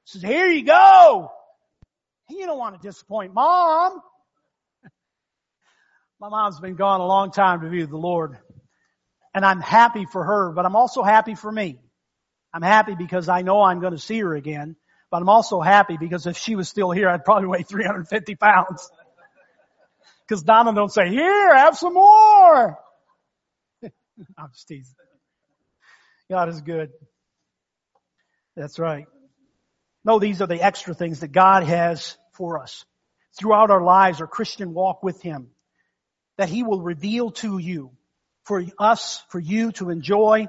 Says, 0.05 0.21
here 0.21 0.49
you 0.49 0.67
go. 0.67 1.33
You 2.29 2.45
don't 2.45 2.59
want 2.59 2.81
to 2.81 2.87
disappoint 2.87 3.33
mom. 3.33 4.03
My 6.21 6.29
mom's 6.29 6.61
been 6.61 6.75
gone 6.75 7.01
a 7.01 7.07
long 7.07 7.31
time 7.31 7.63
to 7.63 7.71
be 7.71 7.81
with 7.81 7.89
the 7.89 7.97
Lord. 7.97 8.37
And 9.35 9.47
I'm 9.47 9.63
happy 9.63 10.05
for 10.05 10.23
her, 10.23 10.53
but 10.53 10.67
I'm 10.67 10.77
also 10.77 11.03
happy 11.03 11.37
for 11.37 11.51
me. 11.51 11.79
I'm 12.53 12.61
happy 12.61 12.95
because 12.95 13.31
I 13.31 13.41
know 13.41 13.63
I'm 13.63 13.81
going 13.81 13.95
to 13.95 13.99
see 13.99 14.21
her 14.21 14.35
again, 14.35 14.77
but 15.11 15.23
I'm 15.23 15.31
also 15.31 15.63
happy 15.63 15.97
because 15.97 16.27
if 16.27 16.37
she 16.37 16.55
was 16.55 16.69
still 16.69 16.91
here, 16.91 17.09
I'd 17.09 17.25
probably 17.25 17.49
weigh 17.49 17.63
350 17.63 18.35
pounds. 18.35 18.91
Cause 20.29 20.43
Donna 20.43 20.75
don't 20.75 20.93
say, 20.93 21.09
here, 21.09 21.57
have 21.57 21.79
some 21.79 21.95
more. 21.95 22.79
I'm 24.39 24.51
just 24.53 24.69
teasing. 24.69 24.95
God 26.31 26.49
is 26.49 26.61
good. 26.61 26.91
That's 28.57 28.79
right. 28.79 29.07
No, 30.05 30.19
these 30.19 30.43
are 30.43 30.47
the 30.47 30.63
extra 30.63 30.95
things 30.95 31.21
that 31.21 31.33
God 31.33 31.65
has 31.65 32.17
for 32.33 32.61
us 32.61 32.85
throughout 33.39 33.71
our 33.71 33.83
lives, 33.83 34.21
our 34.21 34.27
Christian 34.27 34.75
walk 34.75 35.03
with 35.03 35.23
Him, 35.23 35.49
that 36.39 36.49
He 36.49 36.63
will 36.63 36.83
reveal 36.83 37.31
to 37.33 37.59
you 37.59 37.93
for 38.45 38.65
us, 38.79 39.23
for 39.29 39.39
you 39.39 39.73
to 39.73 39.91
enjoy 39.91 40.49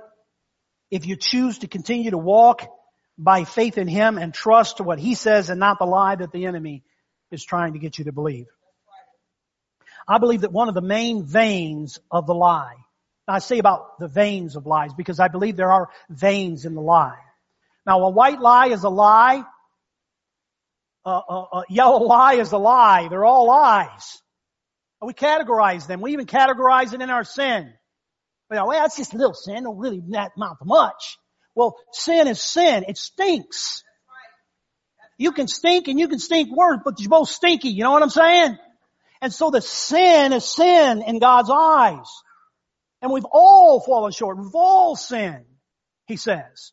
if 0.90 1.06
you 1.06 1.16
choose 1.16 1.60
to 1.60 1.68
continue 1.68 2.12
to 2.12 2.18
walk 2.18 2.68
by 3.18 3.44
faith 3.44 3.78
in 3.78 3.88
Him 3.88 4.18
and 4.18 4.34
trust 4.34 4.78
to 4.78 4.84
what 4.84 5.00
He 5.00 5.16
says 5.16 5.50
and 5.50 5.60
not 5.60 5.80
the 5.80 5.86
lie 5.86 6.16
that 6.16 6.32
the 6.32 6.46
enemy 6.46 6.84
is 7.32 7.44
trying 7.44 7.74
to 7.74 7.80
get 7.80 7.98
you 7.98 8.06
to 8.06 8.12
believe. 8.12 8.48
I 10.08 10.18
believe 10.18 10.42
that 10.42 10.52
one 10.52 10.68
of 10.68 10.76
the 10.76 10.82
main 10.82 11.26
veins 11.26 12.00
of 12.12 12.28
the 12.28 12.36
lie 12.36 12.83
I 13.28 13.40
say 13.40 13.60
about 13.60 14.00
the 14.00 14.08
veins 14.08 14.56
of 14.56 14.66
lies 14.66 14.94
because 14.94 15.20
I 15.20 15.30
believe 15.30 15.56
there 15.56 15.72
are 15.72 15.90
veins 16.10 16.66
in 16.66 16.76
the 16.76 16.82
lie. 16.82 17.20
Now 17.86 18.02
a 18.02 18.10
white 18.10 18.40
lie 18.40 18.68
is 18.68 18.84
a 18.84 18.90
lie. 18.90 19.44
A, 21.06 21.10
a, 21.10 21.48
a 21.54 21.64
yellow 21.70 22.04
lie 22.04 22.36
is 22.36 22.52
a 22.52 22.58
lie. 22.58 23.08
They're 23.10 23.26
all 23.26 23.48
lies. 23.48 24.22
We 25.02 25.14
categorize 25.14 25.86
them. 25.88 26.02
We 26.02 26.14
even 26.14 26.26
categorize 26.26 26.94
it 26.94 27.02
in 27.02 27.10
our 27.10 27.26
sin. 27.26 27.74
Well, 28.50 28.70
that's 28.70 28.98
just 28.98 29.14
a 29.14 29.18
little 29.18 29.34
sin. 29.34 29.64
Don't 29.64 29.78
really 29.78 30.00
amount 30.00 30.60
to 30.60 30.66
much. 30.66 31.18
Well, 31.56 31.76
sin 31.92 32.28
is 32.28 32.42
sin. 32.42 32.86
It 32.88 32.98
stinks. 32.98 33.84
You 35.18 35.32
can 35.32 35.48
stink 35.48 35.88
and 35.88 36.00
you 36.00 36.08
can 36.08 36.20
stink 36.20 36.56
worse, 36.56 36.80
but 36.84 37.00
you're 37.00 37.10
both 37.10 37.30
stinky. 37.30 37.70
You 37.70 37.84
know 37.84 37.92
what 37.92 38.04
I'm 38.04 38.10
saying? 38.10 38.58
And 39.22 39.34
so 39.34 39.52
the 39.52 39.62
sin 39.62 40.34
is 40.34 40.46
sin 40.46 41.02
in 41.02 41.20
God's 41.20 41.50
eyes. 41.50 42.08
And 43.04 43.12
we've 43.12 43.26
all 43.30 43.82
fallen 43.82 44.14
short. 44.14 44.38
We've 44.38 44.56
all 44.56 44.96
sinned, 44.96 45.46
he 46.08 46.16
says. 46.16 46.72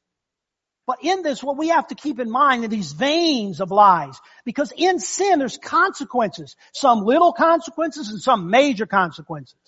But 0.87 0.99
in 1.03 1.23
this, 1.23 1.43
what 1.43 1.59
we 1.59 1.69
have 1.69 1.88
to 1.88 1.97
keep 1.97 2.21
in 2.21 2.31
mind 2.31 2.64
are 2.64 2.69
these 2.69 2.93
veins 2.93 3.61
of 3.61 3.73
lies. 3.73 4.16
Because 4.45 4.73
in 4.77 5.01
sin, 5.01 5.40
there's 5.40 5.59
consequences. 5.59 6.55
Some 6.73 7.01
little 7.01 7.33
consequences 7.33 8.11
and 8.11 8.21
some 8.21 8.49
major 8.49 8.87
consequences. 8.87 9.59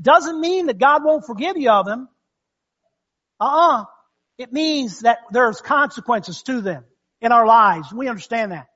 Doesn't 0.00 0.40
mean 0.40 0.66
that 0.66 0.78
God 0.78 1.04
won't 1.04 1.26
forgive 1.26 1.58
you 1.58 1.70
of 1.70 1.84
them. 1.84 2.08
Uh-uh. 3.38 3.84
It 4.38 4.50
means 4.50 5.00
that 5.00 5.18
there's 5.30 5.60
consequences 5.60 6.42
to 6.44 6.62
them 6.62 6.84
in 7.20 7.32
our 7.32 7.46
lives. 7.46 7.92
We 7.92 8.08
understand 8.08 8.52
that. 8.52 8.68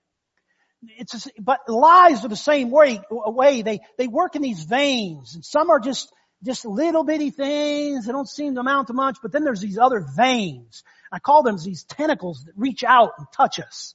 It's, 0.83 1.29
but 1.41 1.61
lies 1.67 2.27
are 2.27 2.29
the 2.29 2.37
same 2.37 2.71
way, 2.71 3.01
way. 3.11 3.63
They, 3.63 3.81
they 3.97 4.07
work 4.07 4.37
in 4.37 4.43
these 4.43 4.65
veins 4.65 5.35
and 5.35 5.45
some 5.45 5.71
are 5.71 5.81
just 5.81 6.13
just 6.45 6.65
little 6.65 7.05
bitty 7.05 7.31
things. 7.31 8.07
that 8.07 8.13
don't 8.13 8.29
seem 8.29 8.55
to 8.55 8.61
amount 8.61 8.89
to 8.89 8.93
much, 8.93 9.19
but 9.23 9.33
then 9.33 9.45
there's 9.45 9.61
these 9.61 9.79
other 9.79 10.01
veins. 10.17 10.83
I 11.11 11.19
call 11.19 11.43
them 11.43 11.57
these 11.63 11.85
tentacles 11.85 12.45
that 12.45 12.53
reach 12.57 12.85
out 12.85 13.13
and 13.19 13.27
touch 13.33 13.59
us. 13.59 13.95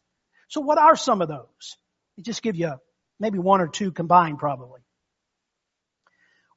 So 0.49 0.61
what 0.61 0.77
are 0.77 0.95
some 0.95 1.21
of 1.21 1.27
those? 1.27 1.77
They 2.17 2.23
just 2.23 2.41
give 2.41 2.55
you 2.55 2.73
maybe 3.19 3.39
one 3.39 3.61
or 3.61 3.67
two 3.67 3.91
combined 3.91 4.39
probably. 4.39 4.81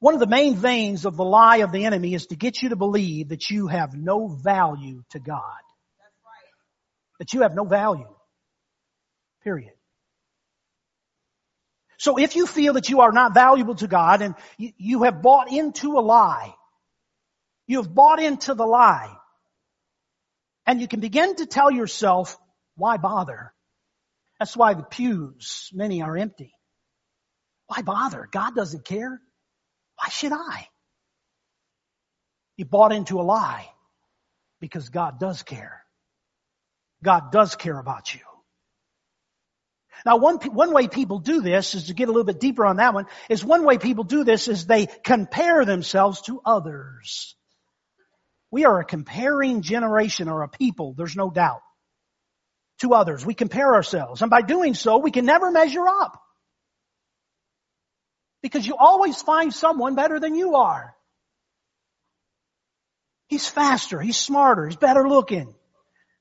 One 0.01 0.15
of 0.15 0.21
the 0.21 0.27
main 0.27 0.57
veins 0.57 1.07
of 1.07 1.17
the 1.17 1.25
lie 1.25 1.59
of 1.59 1.73
the 1.73 1.85
enemy 1.85 2.15
is 2.15 2.27
to 2.27 2.37
get 2.37 2.61
you 2.63 2.71
to 2.71 2.77
believe 2.77 3.29
that 3.29 3.51
you 3.51 3.69
have 3.69 3.95
no 3.95 4.29
value 4.29 5.03
to 5.11 5.19
God. 5.19 5.39
Right. 5.39 6.51
That 7.21 7.33
you 7.33 7.43
have 7.43 7.55
no 7.55 7.65
value. 7.65 8.09
Period. 9.43 9.74
So 12.05 12.19
if 12.19 12.37
you 12.37 12.47
feel 12.47 12.75
that 12.75 12.91
you 12.91 13.01
are 13.01 13.13
not 13.13 13.33
valuable 13.33 13.77
to 13.77 13.89
God 13.89 14.21
and 14.21 14.35
you, 14.59 14.73
you 14.77 15.03
have 15.05 15.23
bought 15.23 15.51
into 15.51 15.93
a 15.93 16.05
lie, 16.05 16.55
you 17.67 17.81
have 17.81 17.95
bought 17.95 18.21
into 18.21 18.53
the 18.53 18.67
lie, 18.67 19.17
and 20.67 20.83
you 20.83 20.87
can 20.87 21.01
begin 21.01 21.35
to 21.37 21.47
tell 21.47 21.71
yourself, 21.71 22.37
why 22.77 22.99
bother? 22.99 23.55
That's 24.39 24.55
why 24.55 24.75
the 24.75 24.83
pews, 24.83 25.71
many 25.73 26.03
are 26.03 26.15
empty. 26.15 26.53
Why 27.69 27.81
bother? 27.81 28.29
God 28.31 28.55
doesn't 28.55 28.85
care. 28.85 29.23
Why 29.97 30.11
should 30.11 30.33
I? 30.33 30.69
You 32.59 32.67
bought 32.67 32.93
into 32.93 33.19
a 33.19 33.23
lie 33.23 33.67
because 34.61 34.91
God 34.91 35.19
does 35.19 35.43
care. 35.43 35.83
God 37.03 37.33
does 37.33 37.57
care 37.57 37.79
about 37.79 38.13
you. 38.13 38.21
Now 40.05 40.19
one, 40.19 40.37
one 40.37 40.73
way 40.73 40.87
people 40.87 41.19
do 41.19 41.41
this 41.41 41.75
is 41.75 41.85
to 41.85 41.95
get 41.95 42.09
a 42.09 42.13
little 42.13 42.25
bit 42.25 42.41
deeper 42.41 42.67
on 42.67 42.77
that 42.77 42.93
one, 42.93 43.07
is 43.31 43.45
one 43.45 43.65
way 43.65 43.79
people 43.79 44.05
do 44.05 44.23
this 44.23 44.49
is 44.49 44.67
they 44.67 44.87
compare 44.87 45.65
themselves 45.65 46.21
to 46.23 46.41
others. 46.45 47.35
We 48.51 48.67
are 48.67 48.81
a 48.81 48.85
comparing 48.85 49.63
generation 49.63 50.29
or 50.29 50.43
a 50.43 50.49
people, 50.49 50.95
there's 50.97 51.17
no 51.17 51.31
doubt, 51.31 51.63
to 52.81 52.93
others. 52.93 53.25
We 53.25 53.35
compare 53.35 53.75
ourselves. 53.75 54.21
And 54.21 54.31
by 54.31 54.43
doing 54.43 54.75
so, 54.75 54.99
we 54.99 55.11
can 55.11 55.25
never 55.25 55.51
measure 55.51 55.87
up. 55.89 56.21
Because 58.43 58.67
you 58.67 58.77
always 58.77 59.21
find 59.23 59.55
someone 59.55 59.95
better 59.95 60.21
than 60.21 60.35
you 60.35 60.57
are. 60.57 60.95
He's 63.27 63.49
faster, 63.49 64.01
he's 64.01 64.19
smarter, 64.19 64.67
he's 64.67 64.77
better 64.77 65.09
looking. 65.09 65.55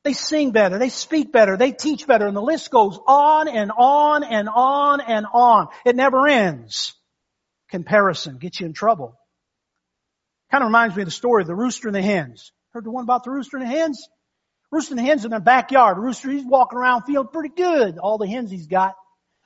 They 0.03 0.13
sing 0.13 0.51
better, 0.51 0.77
they 0.79 0.89
speak 0.89 1.31
better, 1.31 1.55
they 1.55 1.71
teach 1.71 2.05
better, 2.05 2.27
and 2.27 2.35
the 2.35 2.41
list 2.41 2.69
goes 2.69 2.99
on 3.07 3.47
and 3.47 3.71
on 3.71 4.23
and 4.23 4.49
on 4.49 4.99
and 4.99 5.25
on. 5.31 5.69
It 5.85 5.95
never 5.95 6.27
ends. 6.27 6.93
Comparison 7.69 8.37
gets 8.37 8.59
you 8.59 8.65
in 8.65 8.73
trouble. 8.73 9.17
Kind 10.51 10.61
of 10.61 10.67
reminds 10.67 10.95
me 10.95 11.03
of 11.03 11.07
the 11.07 11.11
story 11.11 11.41
of 11.41 11.47
the 11.47 11.55
rooster 11.55 11.87
and 11.87 11.95
the 11.95 12.01
hens. 12.01 12.51
Heard 12.73 12.83
the 12.83 12.91
one 12.91 13.03
about 13.03 13.23
the 13.23 13.31
rooster 13.31 13.57
and 13.57 13.65
the 13.65 13.69
hens? 13.71 14.07
Rooster 14.71 14.93
and 14.93 14.99
the 14.99 15.09
hens 15.09 15.23
in 15.23 15.31
their 15.31 15.39
backyard. 15.39 15.97
Rooster, 15.97 16.31
he's 16.31 16.45
walking 16.45 16.77
around 16.77 17.03
feeling 17.03 17.29
pretty 17.31 17.53
good, 17.55 17.97
all 17.97 18.17
the 18.17 18.27
hens 18.27 18.51
he's 18.51 18.67
got. 18.67 18.95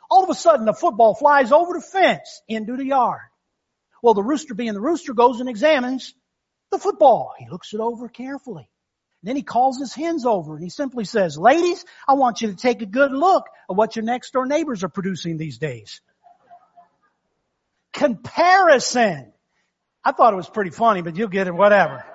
All 0.09 0.23
of 0.23 0.29
a 0.29 0.35
sudden, 0.35 0.65
the 0.65 0.73
football 0.73 1.13
flies 1.13 1.51
over 1.51 1.73
the 1.73 1.81
fence 1.81 2.41
into 2.47 2.77
the 2.77 2.85
yard. 2.85 3.21
Well, 4.01 4.15
the 4.15 4.23
rooster 4.23 4.55
being 4.55 4.73
the 4.73 4.81
rooster 4.81 5.13
goes 5.13 5.39
and 5.39 5.49
examines 5.49 6.13
the 6.71 6.79
football. 6.79 7.33
He 7.37 7.47
looks 7.49 7.73
it 7.73 7.79
over 7.79 8.09
carefully. 8.09 8.69
Then 9.23 9.35
he 9.35 9.43
calls 9.43 9.79
his 9.79 9.93
hens 9.93 10.25
over 10.25 10.55
and 10.55 10.63
he 10.63 10.69
simply 10.69 11.05
says, 11.05 11.37
ladies, 11.37 11.83
I 12.07 12.13
want 12.13 12.41
you 12.41 12.49
to 12.49 12.55
take 12.55 12.81
a 12.81 12.85
good 12.85 13.11
look 13.11 13.45
at 13.69 13.75
what 13.75 13.95
your 13.95 14.05
next 14.05 14.31
door 14.31 14.45
neighbors 14.45 14.83
are 14.83 14.89
producing 14.89 15.37
these 15.37 15.57
days. 15.57 16.01
Comparison. 17.93 19.33
I 20.03 20.11
thought 20.11 20.33
it 20.33 20.37
was 20.37 20.49
pretty 20.49 20.69
funny, 20.69 21.01
but 21.01 21.17
you'll 21.17 21.27
get 21.29 21.47
it, 21.47 21.53
whatever. 21.53 22.05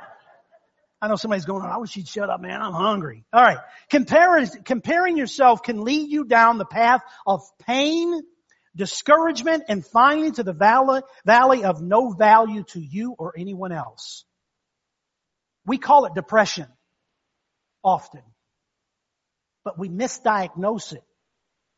I 1.01 1.09
know 1.09 1.17
somebody's 1.17 1.45
going, 1.45 1.65
I 1.65 1.79
wish 1.79 1.97
you'd 1.97 2.07
shut 2.07 2.31
up, 2.31 2.41
man. 2.41 2.63
I'm 2.63 2.73
hungry. 2.73 3.25
All 3.33 3.43
right. 3.43 3.59
Comparing, 3.91 4.47
comparing 4.65 5.17
yourself 5.17 5.65
can 5.65 5.83
lead 5.83 6.09
you 6.09 6.25
down 6.25 6.59
the 6.59 6.65
path 6.65 7.03
of 7.27 7.43
pain, 7.67 8.23
discouragement, 8.77 9.65
and 9.69 9.85
finally 9.85 10.31
to 10.31 10.45
the 10.45 10.53
valley, 10.53 11.03
valley 11.27 11.65
of 11.65 11.83
no 11.83 12.13
value 12.13 12.63
to 12.69 12.81
you 12.81 13.17
or 13.19 13.35
anyone 13.37 13.73
else. 13.73 14.25
We 15.67 15.79
call 15.79 16.05
it 16.05 16.15
depression 16.15 16.69
often. 17.83 18.23
But 19.65 19.79
we 19.79 19.89
misdiagnose 19.89 20.95
it 20.95 21.05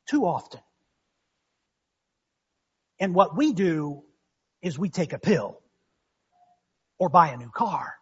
too 0.09 0.25
often. 0.25 0.61
And 3.01 3.15
what 3.15 3.37
we 3.37 3.53
do 3.53 4.03
is 4.63 4.79
we 4.79 4.89
take 4.89 5.13
a 5.13 5.19
pill 5.19 5.61
or 6.99 7.09
buy 7.09 7.29
a 7.29 7.37
new 7.37 7.51
car 7.51 7.95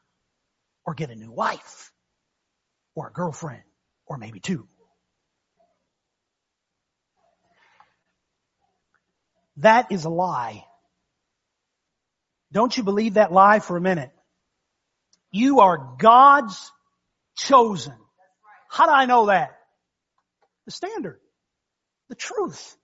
or 0.85 0.95
get 0.95 1.11
a 1.11 1.15
new 1.15 1.33
wife 1.33 1.93
or 2.95 3.09
a 3.09 3.13
girlfriend 3.13 3.63
or 4.07 4.19
maybe 4.19 4.41
two. 4.41 4.69
That 9.59 9.93
is 9.93 10.05
a 10.05 10.11
lie. 10.11 10.65
Don't 12.53 12.77
you 12.77 12.83
believe 12.83 13.15
that 13.15 13.33
lie 13.33 13.61
for 13.61 13.77
a 13.77 13.81
minute. 13.81 14.13
You 15.31 15.61
are 15.61 15.97
God's 15.99 16.71
chosen. 17.37 17.95
How 18.71 18.87
do 18.87 18.93
I 18.93 19.07
know 19.07 19.27
that? 19.27 19.59
The 20.67 20.73
standard. 20.73 21.21
The 22.09 22.15
truth. 22.15 22.77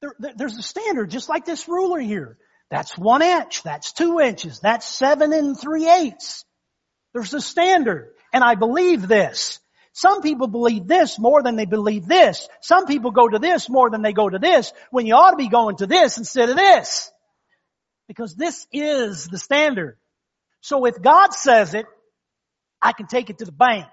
There, 0.00 0.14
there's 0.36 0.56
a 0.56 0.62
standard, 0.62 1.10
just 1.10 1.28
like 1.28 1.44
this 1.44 1.68
ruler 1.68 2.00
here. 2.00 2.38
That's 2.70 2.96
one 2.96 3.22
inch. 3.22 3.62
That's 3.62 3.92
two 3.92 4.20
inches. 4.20 4.60
That's 4.60 4.86
seven 4.86 5.32
and 5.32 5.58
three 5.58 5.88
eighths. 5.88 6.44
There's 7.12 7.34
a 7.34 7.40
standard. 7.40 8.12
And 8.32 8.44
I 8.44 8.54
believe 8.54 9.08
this. 9.08 9.58
Some 9.92 10.22
people 10.22 10.46
believe 10.46 10.86
this 10.86 11.18
more 11.18 11.42
than 11.42 11.56
they 11.56 11.66
believe 11.66 12.06
this. 12.06 12.48
Some 12.60 12.86
people 12.86 13.10
go 13.10 13.28
to 13.28 13.38
this 13.38 13.68
more 13.68 13.90
than 13.90 14.02
they 14.02 14.12
go 14.12 14.28
to 14.28 14.38
this 14.38 14.72
when 14.90 15.04
you 15.04 15.14
ought 15.14 15.32
to 15.32 15.36
be 15.36 15.48
going 15.48 15.76
to 15.78 15.86
this 15.86 16.16
instead 16.16 16.48
of 16.48 16.56
this. 16.56 17.10
Because 18.06 18.34
this 18.34 18.66
is 18.72 19.26
the 19.26 19.38
standard. 19.38 19.98
So 20.60 20.84
if 20.86 21.00
God 21.02 21.34
says 21.34 21.74
it, 21.74 21.86
I 22.82 22.92
can 22.92 23.06
take 23.06 23.30
it 23.30 23.38
to 23.38 23.44
the 23.44 23.52
bank. 23.52 23.86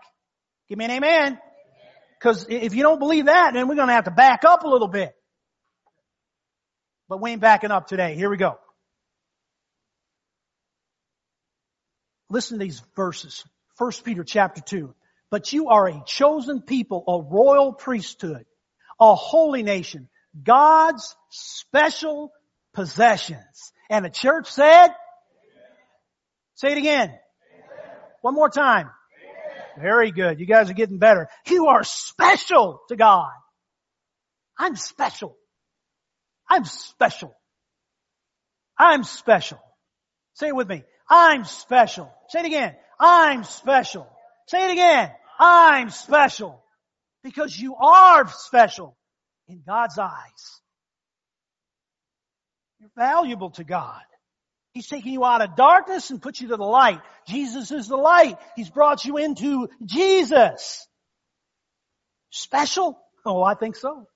Give 0.69 0.77
me 0.77 0.85
an 0.85 0.91
amen. 0.91 1.39
Because 2.19 2.45
if 2.49 2.73
you 2.73 2.83
don't 2.83 2.99
believe 2.99 3.25
that, 3.25 3.53
then 3.53 3.67
we're 3.67 3.75
going 3.75 3.87
to 3.87 3.93
have 3.93 4.05
to 4.05 4.11
back 4.11 4.43
up 4.43 4.63
a 4.63 4.67
little 4.67 4.87
bit. 4.87 5.13
But 7.09 7.21
we 7.21 7.31
ain't 7.31 7.41
backing 7.41 7.71
up 7.71 7.87
today. 7.87 8.15
Here 8.15 8.29
we 8.29 8.37
go. 8.37 8.57
Listen 12.29 12.59
to 12.59 12.65
these 12.65 12.81
verses. 12.95 13.45
1 13.77 13.91
Peter 14.03 14.23
chapter 14.23 14.61
2. 14.61 14.93
But 15.29 15.53
you 15.53 15.69
are 15.69 15.87
a 15.87 16.03
chosen 16.05 16.61
people, 16.61 17.03
a 17.07 17.21
royal 17.21 17.73
priesthood, 17.73 18.45
a 18.99 19.13
holy 19.13 19.63
nation, 19.63 20.09
God's 20.43 21.15
special 21.29 22.31
possessions. 22.73 23.73
And 23.89 24.03
the 24.05 24.09
church 24.09 24.49
said, 24.49 24.89
say 26.55 26.71
it 26.71 26.77
again. 26.77 27.13
One 28.27 28.35
more 28.35 28.49
time. 28.49 28.89
Very 29.79 30.11
good. 30.11 30.37
You 30.37 30.45
guys 30.45 30.69
are 30.69 30.73
getting 30.73 30.97
better. 30.97 31.29
You 31.45 31.67
are 31.67 31.85
special 31.85 32.81
to 32.89 32.97
God. 32.97 33.31
I'm 34.59 34.75
special. 34.75 35.37
I'm 36.49 36.65
special. 36.65 37.33
I'm 38.77 39.05
special. 39.05 39.59
Say 40.33 40.49
it 40.49 40.55
with 40.57 40.67
me. 40.67 40.83
I'm 41.09 41.45
special. 41.45 42.11
Say 42.27 42.39
it 42.41 42.47
again. 42.47 42.75
I'm 42.99 43.45
special. 43.45 44.05
Say 44.47 44.71
it 44.71 44.71
again. 44.73 45.09
I'm 45.39 45.89
special. 45.89 46.61
Because 47.23 47.57
you 47.57 47.77
are 47.77 48.27
special 48.27 48.97
in 49.47 49.63
God's 49.65 49.97
eyes. 49.97 50.61
You're 52.81 52.91
valuable 52.93 53.51
to 53.51 53.63
God. 53.63 54.03
He's 54.77 54.85
taking 54.85 55.11
you 55.11 55.25
out 55.25 55.41
of 55.41 55.55
darkness 55.55 56.11
and 56.11 56.21
put 56.21 56.39
you 56.39 56.49
to 56.49 56.55
the 56.55 56.63
light. 56.63 57.01
Jesus 57.27 57.71
is 57.71 57.87
the 57.87 57.97
light. 57.97 58.37
He's 58.55 58.69
brought 58.69 59.05
you 59.05 59.17
into 59.17 59.69
Jesus. 59.83 60.87
Special? 62.29 62.95
Oh, 63.25 63.41
I 63.41 63.55
think 63.55 63.75
so. 63.75 64.07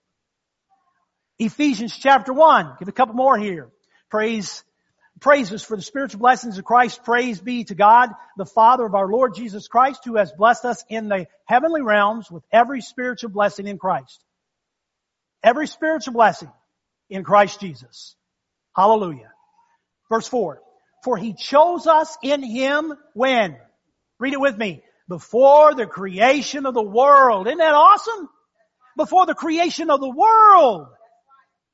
Ephesians 1.40 1.98
chapter 1.98 2.32
1. 2.32 2.76
Give 2.78 2.88
a 2.88 2.92
couple 2.92 3.16
more 3.16 3.40
here. 3.40 3.72
Praise 4.12 4.64
praises 5.20 5.64
for 5.64 5.76
the 5.76 5.82
spiritual 5.82 6.20
blessings 6.20 6.60
of 6.60 6.64
Christ. 6.64 7.04
Praise 7.04 7.42
be 7.42 7.64
to 7.64 7.74
God, 7.74 8.10
the 8.38 8.46
Father 8.46 8.86
of 8.86 8.94
our 8.94 9.08
Lord 9.08 9.34
Jesus 9.34 9.68
Christ, 9.68 10.02
who 10.06 10.18
has 10.18 10.32
blessed 10.32 10.66
us 10.66 10.84
in 10.90 11.10
the 11.10 11.26
heavenly 11.46 11.82
realms 11.82 12.30
with 12.30 12.44
every 12.52 12.82
spiritual 12.82 13.32
blessing 13.32 13.66
in 13.66 13.80
Christ. 13.80 14.24
Every 15.42 15.66
spiritual 15.66 16.14
blessing 16.14 16.52
in 17.10 17.24
Christ 17.24 17.60
Jesus. 17.60 18.16
Hallelujah. 18.76 19.31
Verse 20.12 20.28
4. 20.28 20.62
For 21.06 21.18
he 21.18 21.34
chose 21.34 21.88
us 21.88 22.18
in 22.22 22.44
him 22.44 22.94
when? 23.14 23.56
Read 24.20 24.34
it 24.34 24.42
with 24.42 24.58
me. 24.58 24.84
Before 25.08 25.74
the 25.74 25.88
creation 25.88 26.66
of 26.66 26.74
the 26.74 26.84
world. 26.84 27.48
Isn't 27.48 27.60
that 27.60 27.74
awesome? 27.74 28.30
Before 28.98 29.26
the 29.26 29.34
creation 29.34 29.90
of 29.90 30.02
the 30.02 30.10
world. 30.10 30.88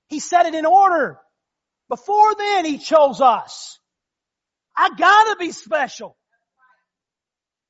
He 0.07 0.19
set 0.19 0.45
it 0.45 0.53
in 0.53 0.67
order. 0.67 1.19
Before 1.89 2.35
then, 2.35 2.63
He 2.63 2.77
chose 2.77 3.21
us. 3.21 3.79
I 4.75 4.91
gotta 4.95 5.35
be 5.37 5.51
special. 5.51 6.15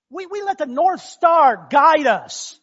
We, 0.09 0.25
we 0.25 0.41
let 0.41 0.57
the 0.57 0.65
North 0.65 1.01
Star 1.01 1.67
guide 1.69 2.07
us. 2.07 2.59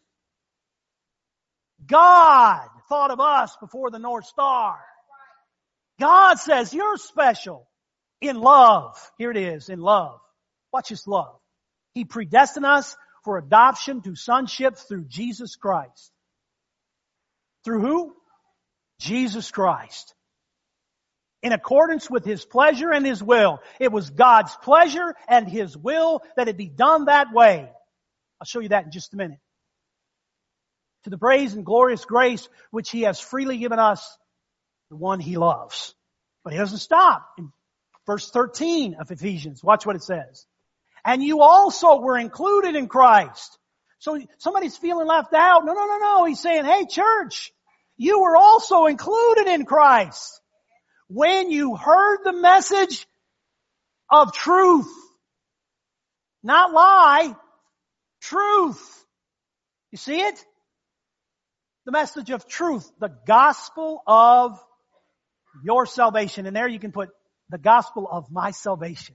God 1.87 2.69
thought 2.89 3.11
of 3.11 3.21
us 3.21 3.57
before 3.61 3.91
the 3.91 3.99
North 3.99 4.27
Star. 4.27 4.77
God 5.99 6.39
says 6.39 6.75
you're 6.75 6.99
special 6.99 7.67
in 8.29 8.41
love. 8.41 8.99
Here 9.19 9.31
it 9.31 9.37
is, 9.37 9.69
in 9.69 9.81
love. 9.81 10.21
Watch 10.73 10.89
this 10.91 11.07
love. 11.07 11.37
He 11.95 12.05
predestined 12.05 12.67
us 12.67 12.97
for 13.25 13.39
adoption 13.39 14.03
to 14.03 14.15
sonship 14.15 14.77
through 14.77 15.05
Jesus 15.05 15.57
Christ. 15.57 16.11
Through 17.65 17.81
who? 17.81 18.17
Jesus 18.99 19.51
Christ 19.51 20.15
in 21.45 21.53
accordance 21.53 22.11
with 22.11 22.25
His 22.25 22.43
pleasure 22.45 22.91
and 22.91 23.05
His 23.05 23.23
will. 23.23 23.61
It 23.79 23.93
was 23.93 24.09
God's 24.09 24.57
pleasure 24.63 25.15
and 25.29 25.47
His 25.47 25.77
will 25.77 26.23
that 26.37 26.49
it 26.49 26.57
be 26.57 26.71
done 26.71 27.05
that 27.05 27.33
way. 27.35 27.69
I'll 28.41 28.47
show 28.47 28.61
you 28.61 28.71
that 28.71 28.87
in 28.87 28.91
just 28.91 29.13
a 29.13 29.17
minute. 29.17 29.39
To 31.05 31.11
the 31.11 31.19
praise 31.19 31.53
and 31.53 31.65
glorious 31.67 32.07
grace 32.07 32.49
which 32.71 32.91
He 32.91 33.03
has 33.03 33.21
freely 33.21 33.59
given 33.59 33.79
us, 33.79 34.17
the 34.89 34.97
one 34.97 35.21
He 35.21 35.37
loves. 35.37 35.95
But 36.45 36.55
He 36.55 36.59
doesn't 36.59 36.79
stop. 36.79 37.29
In 37.37 37.53
verse 38.07 38.31
13 38.31 38.95
of 38.95 39.11
Ephesians, 39.11 39.63
watch 39.63 39.87
what 39.87 39.97
it 39.97 40.03
says. 40.03 40.47
And 41.05 41.23
you 41.23 41.41
also 41.43 42.01
were 42.01 42.19
included 42.19 42.77
in 42.77 42.89
Christ. 42.89 43.59
So 43.99 44.19
somebody's 44.39 44.77
feeling 44.77 45.07
left 45.07 45.33
out. 45.35 45.65
No, 45.65 45.73
no, 45.73 45.87
no, 45.87 45.99
no. 45.99 46.25
He's 46.25 46.41
saying, 46.41 46.65
hey 46.65 46.87
church, 46.87 47.53
you 47.97 48.21
were 48.21 48.37
also 48.37 48.87
included 48.87 49.47
in 49.49 49.65
Christ 49.65 50.41
when 51.09 51.51
you 51.51 51.77
heard 51.77 52.19
the 52.25 52.33
message 52.33 53.07
of 54.11 54.33
truth. 54.33 54.91
Not 56.43 56.73
lie, 56.73 57.35
truth. 58.21 59.05
You 59.91 59.99
see 59.99 60.21
it? 60.21 60.45
The 61.87 61.93
message 61.93 62.31
of 62.31 62.49
truth, 62.49 62.91
the 62.99 63.13
gospel 63.27 64.03
of 64.07 64.63
your 65.63 65.87
salvation. 65.87 66.47
And 66.47 66.57
there 66.57 66.69
you 66.69 66.79
can 66.79 66.93
put 66.93 67.11
the 67.55 67.59
gospel 67.59 68.09
of 68.11 68.33
my 68.33 68.51
salvation. 68.51 69.15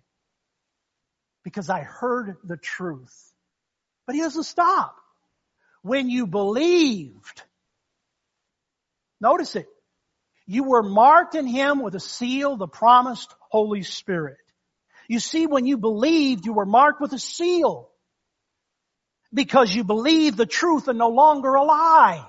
Because 1.44 1.70
I 1.70 1.82
heard 1.82 2.38
the 2.46 2.56
truth. 2.56 3.34
But 4.06 4.16
he 4.16 4.22
doesn't 4.22 4.44
stop. 4.44 4.96
When 5.82 6.10
you 6.10 6.26
believed, 6.26 7.44
notice 9.20 9.58
it, 9.58 9.68
you 10.48 10.64
were 10.64 10.82
marked 10.82 11.36
in 11.36 11.48
Him 11.48 11.82
with 11.82 11.96
a 11.96 12.00
seal, 12.00 12.56
the 12.56 12.66
promised 12.66 13.36
Holy 13.50 13.84
Spirit. 13.84 14.38
You 15.10 15.20
see, 15.20 15.46
when 15.46 15.66
you 15.66 15.78
believed, 15.78 16.46
you 16.46 16.54
were 16.54 16.66
marked 16.66 17.02
with 17.02 17.12
a 17.12 17.20
seal. 17.20 17.90
Because 19.34 19.76
you 19.76 19.84
believed 19.84 20.38
the 20.38 20.46
truth 20.46 20.88
and 20.88 20.98
no 20.98 21.10
longer 21.10 21.56
a 21.56 21.64
lie. 21.64 22.26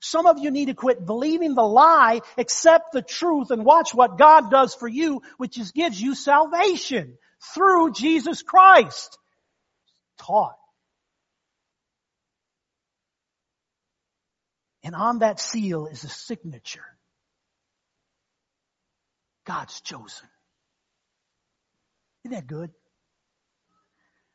Some 0.00 0.26
of 0.26 0.38
you 0.38 0.50
need 0.50 0.66
to 0.66 0.74
quit 0.74 1.04
believing 1.04 1.54
the 1.54 1.62
lie, 1.62 2.20
accept 2.38 2.92
the 2.92 3.02
truth, 3.02 3.50
and 3.50 3.64
watch 3.64 3.94
what 3.94 4.18
God 4.18 4.50
does 4.50 4.74
for 4.74 4.88
you, 4.88 5.22
which 5.36 5.58
is 5.58 5.72
gives 5.72 6.00
you 6.00 6.14
salvation 6.14 7.18
through 7.54 7.92
Jesus 7.92 8.42
Christ. 8.42 9.18
Taught. 10.18 10.56
And 14.82 14.94
on 14.94 15.18
that 15.18 15.38
seal 15.38 15.86
is 15.86 16.04
a 16.04 16.08
signature. 16.08 16.84
God's 19.44 19.80
chosen. 19.82 20.28
Isn't 22.24 22.34
that 22.34 22.46
good? 22.46 22.70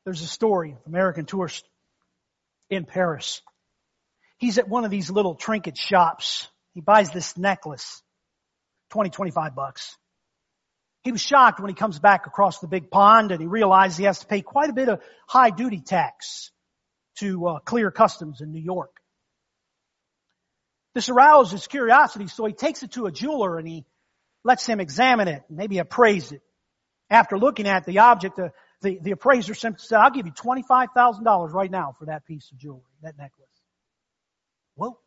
There's 0.03 0.21
a 0.21 0.27
story 0.27 0.75
American 0.85 1.25
tourist 1.25 1.65
in 2.69 2.85
Paris. 2.85 3.41
He's 4.37 4.57
at 4.57 4.67
one 4.67 4.85
of 4.85 4.91
these 4.91 5.09
little 5.09 5.35
trinket 5.35 5.77
shops. 5.77 6.47
He 6.73 6.81
buys 6.81 7.11
this 7.11 7.37
necklace. 7.37 8.01
20, 8.91 9.09
25 9.09 9.55
bucks. 9.55 9.97
He 11.03 11.11
was 11.11 11.21
shocked 11.21 11.59
when 11.59 11.69
he 11.69 11.75
comes 11.75 11.99
back 11.99 12.27
across 12.27 12.59
the 12.59 12.67
big 12.67 12.89
pond 12.89 13.31
and 13.31 13.39
he 13.39 13.47
realizes 13.47 13.97
he 13.97 14.05
has 14.05 14.19
to 14.19 14.25
pay 14.25 14.41
quite 14.41 14.69
a 14.69 14.73
bit 14.73 14.89
of 14.89 15.01
high 15.27 15.51
duty 15.51 15.79
tax 15.79 16.51
to 17.19 17.47
uh, 17.47 17.59
clear 17.59 17.91
customs 17.91 18.41
in 18.41 18.51
New 18.51 18.61
York. 18.61 18.95
This 20.95 21.09
arouses 21.09 21.51
his 21.51 21.67
curiosity, 21.67 22.27
so 22.27 22.45
he 22.45 22.53
takes 22.53 22.81
it 22.81 22.93
to 22.93 23.05
a 23.05 23.11
jeweler 23.11 23.57
and 23.57 23.67
he 23.67 23.85
lets 24.43 24.65
him 24.65 24.79
examine 24.79 25.27
it, 25.27 25.43
maybe 25.49 25.79
appraise 25.79 26.31
it. 26.31 26.41
After 27.09 27.37
looking 27.37 27.67
at 27.67 27.85
the 27.85 27.99
object, 27.99 28.37
the, 28.37 28.51
the, 28.81 28.99
the 29.01 29.11
appraiser 29.11 29.53
simply 29.53 29.83
said, 29.85 29.99
I'll 29.99 30.11
give 30.11 30.25
you 30.25 30.31
$25,000 30.31 31.53
right 31.53 31.69
now 31.69 31.95
for 31.99 32.05
that 32.05 32.25
piece 32.25 32.49
of 32.51 32.57
jewelry, 32.57 32.81
that 33.03 33.17
necklace. 33.17 33.54
Well, 34.75 34.99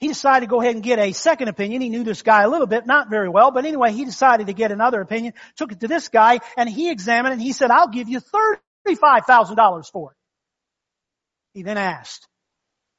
he 0.00 0.08
decided 0.08 0.46
to 0.46 0.50
go 0.50 0.60
ahead 0.60 0.74
and 0.74 0.82
get 0.82 0.98
a 0.98 1.12
second 1.12 1.48
opinion. 1.48 1.80
He 1.80 1.88
knew 1.88 2.02
this 2.02 2.22
guy 2.22 2.42
a 2.42 2.48
little 2.48 2.66
bit, 2.66 2.86
not 2.86 3.08
very 3.08 3.28
well, 3.28 3.52
but 3.52 3.64
anyway, 3.64 3.92
he 3.92 4.04
decided 4.04 4.48
to 4.48 4.52
get 4.52 4.72
another 4.72 5.00
opinion, 5.00 5.34
took 5.56 5.70
it 5.70 5.80
to 5.80 5.88
this 5.88 6.08
guy, 6.08 6.40
and 6.56 6.68
he 6.68 6.90
examined 6.90 7.32
it, 7.32 7.34
and 7.34 7.42
he 7.42 7.52
said, 7.52 7.70
I'll 7.70 7.88
give 7.88 8.08
you 8.08 8.20
$35,000 8.88 9.90
for 9.92 10.10
it. 10.10 10.16
He 11.54 11.62
then 11.62 11.78
asked, 11.78 12.26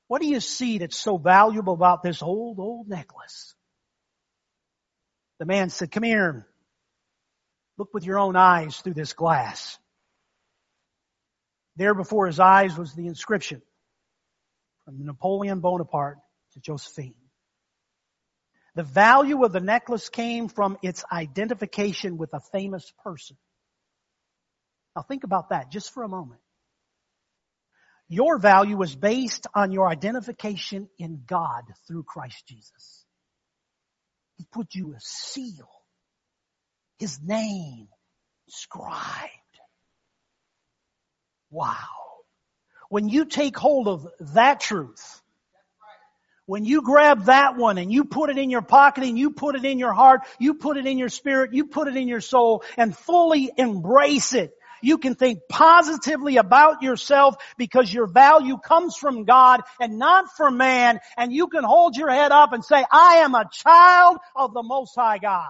what 0.08 0.22
do 0.22 0.28
you 0.28 0.40
see 0.40 0.78
that's 0.78 0.98
so 0.98 1.18
valuable 1.18 1.74
about 1.74 2.04
this 2.04 2.22
old, 2.22 2.60
old 2.60 2.88
necklace? 2.88 3.54
The 5.40 5.46
man 5.46 5.70
said, 5.70 5.92
come 5.92 6.04
here. 6.04 6.48
Look 7.78 7.94
with 7.94 8.06
your 8.06 8.20
own 8.20 8.36
eyes 8.36 8.78
through 8.78 8.94
this 8.94 9.14
glass. 9.14 9.78
There 11.76 11.96
before 11.96 12.28
his 12.28 12.40
eyes 12.40 12.78
was 12.78 12.94
the 12.94 13.08
inscription 13.08 13.62
from 14.86 15.06
Napoleon 15.06 15.60
Bonaparte 15.60 16.18
to 16.54 16.60
Josephine. 16.60 17.16
The 18.76 18.84
value 18.84 19.44
of 19.44 19.52
the 19.52 19.60
necklace 19.60 20.10
came 20.10 20.48
from 20.48 20.78
its 20.82 21.04
identification 21.12 22.18
with 22.18 22.34
a 22.34 22.40
famous 22.52 22.92
person. 23.04 23.38
Now 24.96 25.04
think 25.04 25.24
about 25.24 25.50
that 25.50 25.72
just 25.72 25.94
for 25.94 26.04
a 26.04 26.10
moment. 26.10 26.42
Your 28.10 28.38
value 28.38 28.82
is 28.82 28.96
based 28.96 29.48
on 29.56 29.72
your 29.72 29.88
identification 29.88 30.90
in 31.00 31.24
God 31.26 31.64
through 31.88 32.04
Christ 32.04 32.46
Jesus. 32.48 33.06
He 34.38 34.46
put 34.52 34.76
you 34.76 34.94
a 34.94 35.00
seal. 35.00 35.70
His 37.00 37.20
name 37.22 37.88
inscribed. 38.48 39.30
Wow. 41.50 42.03
When 42.94 43.10
you 43.10 43.26
take 43.26 43.58
hold 43.58 43.88
of 43.88 44.08
that 44.36 44.60
truth, 44.60 45.20
when 46.46 46.64
you 46.64 46.84
grab 46.84 47.26
that 47.26 47.58
one 47.58 47.80
and 47.80 47.92
you 47.92 48.06
put 48.06 48.30
it 48.30 48.38
in 48.38 48.52
your 48.52 48.62
pocket 48.62 49.04
and 49.04 49.18
you 49.18 49.32
put 49.32 49.56
it 49.56 49.66
in 49.66 49.80
your 49.80 49.94
heart, 49.94 50.22
you 50.38 50.54
put 50.54 50.78
it 50.78 50.86
in 50.86 51.00
your 51.00 51.10
spirit, 51.10 51.56
you 51.56 51.66
put 51.66 51.88
it 51.88 51.98
in 51.98 52.08
your 52.08 52.22
soul 52.22 52.64
and 52.78 52.96
fully 52.96 53.50
embrace 53.58 54.36
it. 54.36 54.54
You 54.84 55.00
can 55.00 55.16
think 55.16 55.40
positively 55.50 56.38
about 56.38 56.84
yourself 56.84 57.36
because 57.58 57.92
your 57.92 58.06
value 58.06 58.60
comes 58.60 58.96
from 58.96 59.24
God 59.24 59.62
and 59.80 59.98
not 59.98 60.26
from 60.38 60.58
man 60.58 61.00
and 61.18 61.34
you 61.34 61.48
can 61.48 61.64
hold 61.64 61.98
your 61.98 62.12
head 62.12 62.32
up 62.32 62.54
and 62.54 62.64
say, 62.64 62.86
I 62.92 63.24
am 63.26 63.34
a 63.34 63.50
child 63.52 64.20
of 64.36 64.54
the 64.54 64.62
Most 64.62 64.94
High 64.96 65.18
God. 65.18 65.50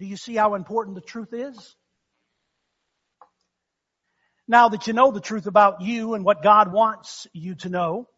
Do 0.00 0.06
you 0.06 0.16
see 0.16 0.34
how 0.34 0.56
important 0.56 0.96
the 0.96 1.02
truth 1.02 1.32
is? 1.32 1.76
Now 4.48 4.68
that 4.68 4.86
you 4.86 4.92
know 4.92 5.10
the 5.10 5.20
truth 5.20 5.46
about 5.46 5.80
you 5.82 6.14
and 6.14 6.24
what 6.24 6.42
God 6.42 6.72
wants 6.72 7.26
you 7.32 7.56
to 7.56 7.68
know, 7.68 8.08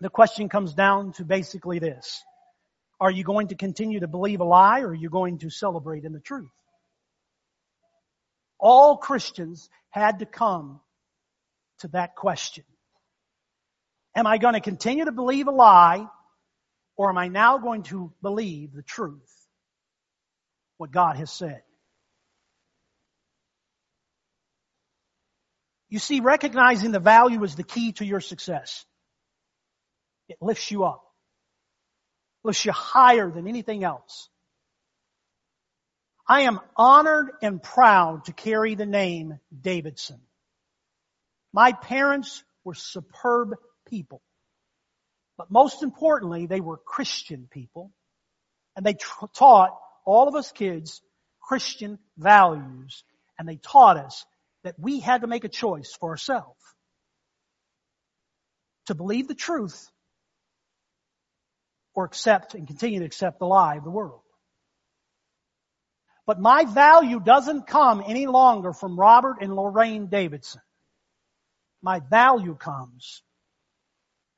the 0.00 0.10
question 0.10 0.48
comes 0.48 0.74
down 0.74 1.12
to 1.14 1.24
basically 1.24 1.78
this. 1.78 2.22
Are 3.00 3.10
you 3.10 3.24
going 3.24 3.48
to 3.48 3.54
continue 3.54 4.00
to 4.00 4.08
believe 4.08 4.40
a 4.40 4.44
lie 4.44 4.80
or 4.80 4.88
are 4.88 4.94
you 4.94 5.10
going 5.10 5.38
to 5.38 5.50
celebrate 5.50 6.04
in 6.04 6.12
the 6.12 6.20
truth? 6.20 6.50
All 8.58 8.96
Christians 8.96 9.68
had 9.90 10.20
to 10.20 10.26
come 10.26 10.80
to 11.78 11.88
that 11.88 12.14
question. 12.14 12.64
Am 14.14 14.26
I 14.26 14.38
going 14.38 14.54
to 14.54 14.60
continue 14.60 15.04
to 15.06 15.12
believe 15.12 15.48
a 15.48 15.50
lie 15.50 16.06
or 16.96 17.08
am 17.08 17.18
I 17.18 17.28
now 17.28 17.58
going 17.58 17.82
to 17.84 18.12
believe 18.20 18.72
the 18.72 18.82
truth? 18.82 19.20
What 20.76 20.92
God 20.92 21.16
has 21.16 21.30
said. 21.30 21.62
You 25.92 25.98
see, 25.98 26.20
recognizing 26.20 26.90
the 26.90 27.00
value 27.00 27.44
is 27.44 27.54
the 27.54 27.62
key 27.62 27.92
to 27.92 28.04
your 28.06 28.22
success. 28.22 28.86
It 30.26 30.38
lifts 30.40 30.70
you 30.70 30.84
up. 30.84 31.04
Lifts 32.42 32.64
you 32.64 32.72
higher 32.72 33.30
than 33.30 33.46
anything 33.46 33.84
else. 33.84 34.30
I 36.26 36.44
am 36.44 36.60
honored 36.78 37.32
and 37.42 37.62
proud 37.62 38.24
to 38.24 38.32
carry 38.32 38.74
the 38.74 38.86
name 38.86 39.38
Davidson. 39.60 40.18
My 41.52 41.72
parents 41.72 42.42
were 42.64 42.72
superb 42.72 43.56
people. 43.86 44.22
But 45.36 45.50
most 45.50 45.82
importantly, 45.82 46.46
they 46.46 46.60
were 46.62 46.78
Christian 46.78 47.48
people. 47.50 47.92
And 48.76 48.86
they 48.86 48.96
taught 49.34 49.78
all 50.06 50.26
of 50.26 50.36
us 50.36 50.52
kids 50.52 51.02
Christian 51.42 51.98
values. 52.16 53.04
And 53.38 53.46
they 53.46 53.56
taught 53.56 53.98
us 53.98 54.24
that 54.64 54.78
we 54.78 55.00
had 55.00 55.22
to 55.22 55.26
make 55.26 55.44
a 55.44 55.48
choice 55.48 55.96
for 55.98 56.10
ourselves 56.10 56.60
to 58.86 58.94
believe 58.94 59.28
the 59.28 59.34
truth 59.34 59.90
or 61.94 62.04
accept 62.04 62.54
and 62.54 62.66
continue 62.66 63.00
to 63.00 63.04
accept 63.04 63.38
the 63.38 63.46
lie 63.46 63.76
of 63.76 63.84
the 63.84 63.90
world. 63.90 64.22
But 66.26 66.40
my 66.40 66.64
value 66.64 67.20
doesn't 67.20 67.66
come 67.66 68.02
any 68.06 68.26
longer 68.26 68.72
from 68.72 68.98
Robert 68.98 69.38
and 69.40 69.54
Lorraine 69.54 70.06
Davidson. 70.06 70.62
My 71.82 72.00
value 72.00 72.54
comes 72.54 73.22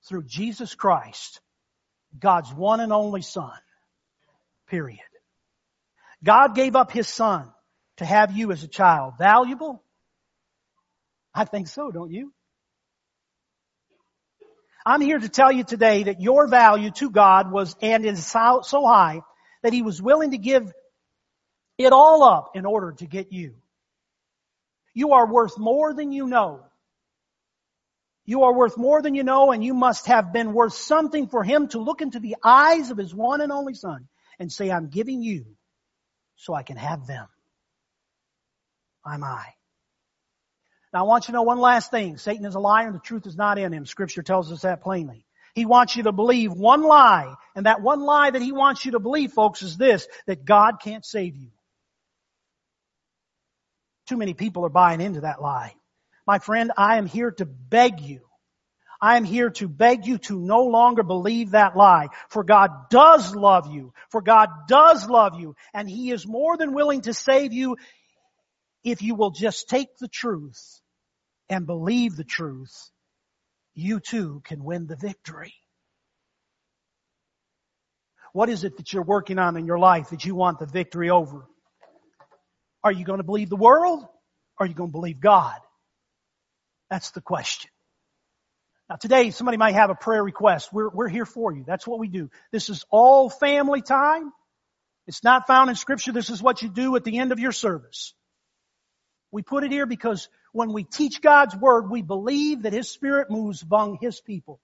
through 0.08 0.24
Jesus 0.24 0.74
Christ, 0.74 1.40
God's 2.18 2.52
one 2.52 2.80
and 2.80 2.92
only 2.92 3.22
Son. 3.22 3.52
Period. 4.68 4.98
God 6.22 6.54
gave 6.54 6.74
up 6.74 6.90
His 6.90 7.06
Son 7.06 7.50
to 7.98 8.04
have 8.04 8.32
you 8.32 8.50
as 8.50 8.64
a 8.64 8.68
child. 8.68 9.14
Valuable? 9.18 9.83
I 11.34 11.44
think 11.44 11.68
so, 11.68 11.90
don't 11.90 12.12
you? 12.12 12.32
I'm 14.86 15.00
here 15.00 15.18
to 15.18 15.28
tell 15.28 15.50
you 15.50 15.64
today 15.64 16.04
that 16.04 16.20
your 16.20 16.46
value 16.46 16.90
to 16.92 17.10
God 17.10 17.50
was 17.50 17.74
and 17.80 18.04
is 18.04 18.26
so, 18.26 18.60
so 18.62 18.86
high 18.86 19.22
that 19.62 19.72
He 19.72 19.82
was 19.82 20.00
willing 20.00 20.32
to 20.32 20.38
give 20.38 20.70
it 21.78 21.92
all 21.92 22.22
up 22.22 22.50
in 22.54 22.66
order 22.66 22.92
to 22.92 23.06
get 23.06 23.32
you. 23.32 23.54
You 24.92 25.12
are 25.12 25.26
worth 25.26 25.58
more 25.58 25.94
than 25.94 26.12
you 26.12 26.26
know. 26.26 26.60
You 28.26 28.44
are 28.44 28.54
worth 28.54 28.76
more 28.76 29.02
than 29.02 29.14
you 29.14 29.24
know 29.24 29.52
and 29.52 29.64
you 29.64 29.74
must 29.74 30.06
have 30.06 30.32
been 30.32 30.52
worth 30.52 30.74
something 30.74 31.28
for 31.28 31.42
Him 31.42 31.68
to 31.68 31.78
look 31.78 32.00
into 32.00 32.20
the 32.20 32.36
eyes 32.44 32.90
of 32.90 32.98
His 32.98 33.14
one 33.14 33.40
and 33.40 33.50
only 33.50 33.74
Son 33.74 34.06
and 34.38 34.52
say, 34.52 34.70
I'm 34.70 34.88
giving 34.88 35.22
you 35.22 35.46
so 36.36 36.54
I 36.54 36.62
can 36.62 36.76
have 36.76 37.06
them. 37.06 37.26
I'm 39.04 39.24
I. 39.24 39.44
Now 40.94 41.00
I 41.00 41.08
want 41.08 41.26
you 41.26 41.32
to 41.32 41.36
know 41.38 41.42
one 41.42 41.58
last 41.58 41.90
thing. 41.90 42.18
Satan 42.18 42.46
is 42.46 42.54
a 42.54 42.60
liar 42.60 42.86
and 42.86 42.94
the 42.94 43.00
truth 43.00 43.26
is 43.26 43.36
not 43.36 43.58
in 43.58 43.72
him. 43.72 43.84
Scripture 43.84 44.22
tells 44.22 44.52
us 44.52 44.62
that 44.62 44.80
plainly. 44.80 45.26
He 45.52 45.66
wants 45.66 45.96
you 45.96 46.04
to 46.04 46.12
believe 46.12 46.52
one 46.52 46.82
lie, 46.82 47.34
and 47.54 47.66
that 47.66 47.80
one 47.80 48.00
lie 48.00 48.30
that 48.30 48.42
he 48.42 48.52
wants 48.52 48.84
you 48.84 48.92
to 48.92 49.00
believe, 49.00 49.32
folks, 49.32 49.62
is 49.62 49.76
this, 49.76 50.06
that 50.26 50.44
God 50.44 50.76
can't 50.82 51.04
save 51.04 51.36
you. 51.36 51.50
Too 54.08 54.16
many 54.16 54.34
people 54.34 54.64
are 54.66 54.70
buying 54.70 55.00
into 55.00 55.22
that 55.22 55.42
lie. 55.42 55.74
My 56.26 56.38
friend, 56.38 56.72
I 56.76 56.98
am 56.98 57.06
here 57.06 57.30
to 57.32 57.44
beg 57.44 58.00
you. 58.00 58.20
I 59.00 59.16
am 59.16 59.24
here 59.24 59.50
to 59.50 59.68
beg 59.68 60.06
you 60.06 60.18
to 60.18 60.38
no 60.38 60.64
longer 60.64 61.02
believe 61.02 61.50
that 61.50 61.76
lie. 61.76 62.08
For 62.30 62.42
God 62.44 62.70
does 62.90 63.34
love 63.34 63.72
you. 63.72 63.92
For 64.10 64.22
God 64.22 64.48
does 64.68 65.08
love 65.08 65.38
you. 65.38 65.56
And 65.72 65.88
He 65.88 66.10
is 66.10 66.26
more 66.26 66.56
than 66.56 66.72
willing 66.72 67.02
to 67.02 67.14
save 67.14 67.52
you 67.52 67.76
if 68.82 69.02
you 69.02 69.14
will 69.14 69.30
just 69.30 69.68
take 69.68 69.96
the 69.98 70.08
truth 70.08 70.80
and 71.48 71.66
believe 71.66 72.16
the 72.16 72.24
truth, 72.24 72.90
you 73.74 74.00
too 74.00 74.42
can 74.44 74.62
win 74.64 74.86
the 74.86 74.96
victory. 74.96 75.54
What 78.32 78.48
is 78.48 78.64
it 78.64 78.76
that 78.78 78.92
you're 78.92 79.04
working 79.04 79.38
on 79.38 79.56
in 79.56 79.66
your 79.66 79.78
life 79.78 80.10
that 80.10 80.24
you 80.24 80.34
want 80.34 80.58
the 80.58 80.66
victory 80.66 81.10
over? 81.10 81.46
Are 82.82 82.92
you 82.92 83.04
going 83.04 83.18
to 83.18 83.24
believe 83.24 83.48
the 83.48 83.56
world? 83.56 84.02
Or 84.58 84.64
are 84.64 84.66
you 84.66 84.74
going 84.74 84.90
to 84.90 84.92
believe 84.92 85.20
God? 85.20 85.56
That's 86.90 87.10
the 87.12 87.20
question. 87.20 87.70
Now 88.88 88.96
today 88.96 89.30
somebody 89.30 89.56
might 89.56 89.74
have 89.74 89.90
a 89.90 89.94
prayer 89.94 90.22
request. 90.22 90.72
We're, 90.72 90.90
we're 90.90 91.08
here 91.08 91.24
for 91.24 91.52
you. 91.52 91.64
That's 91.66 91.86
what 91.86 91.98
we 91.98 92.08
do. 92.08 92.30
This 92.52 92.68
is 92.68 92.84
all 92.90 93.30
family 93.30 93.82
time. 93.82 94.32
It's 95.06 95.24
not 95.24 95.46
found 95.46 95.70
in 95.70 95.76
scripture. 95.76 96.12
This 96.12 96.30
is 96.30 96.42
what 96.42 96.62
you 96.62 96.68
do 96.68 96.94
at 96.96 97.04
the 97.04 97.18
end 97.18 97.32
of 97.32 97.38
your 97.38 97.52
service. 97.52 98.14
We 99.34 99.42
put 99.42 99.64
it 99.64 99.72
here 99.72 99.84
because 99.84 100.28
when 100.52 100.72
we 100.72 100.84
teach 100.84 101.20
God's 101.20 101.56
Word, 101.56 101.90
we 101.90 102.02
believe 102.02 102.62
that 102.62 102.72
His 102.72 102.88
Spirit 102.88 103.32
moves 103.32 103.64
among 103.64 103.98
His 104.00 104.20
people, 104.20 104.60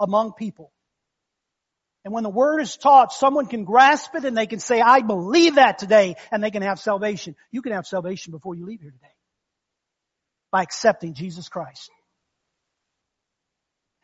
among 0.00 0.32
people. 0.32 0.72
And 2.06 2.14
when 2.14 2.22
the 2.22 2.30
Word 2.30 2.60
is 2.60 2.74
taught, 2.74 3.12
someone 3.12 3.44
can 3.44 3.64
grasp 3.64 4.14
it 4.14 4.24
and 4.24 4.34
they 4.34 4.46
can 4.46 4.60
say, 4.60 4.80
I 4.80 5.02
believe 5.02 5.56
that 5.56 5.76
today, 5.76 6.16
and 6.32 6.42
they 6.42 6.50
can 6.50 6.62
have 6.62 6.80
salvation. 6.80 7.36
You 7.52 7.60
can 7.60 7.72
have 7.72 7.86
salvation 7.86 8.30
before 8.30 8.54
you 8.54 8.64
leave 8.64 8.80
here 8.80 8.92
today. 8.92 9.12
By 10.50 10.62
accepting 10.62 11.12
Jesus 11.12 11.50
Christ. 11.50 11.90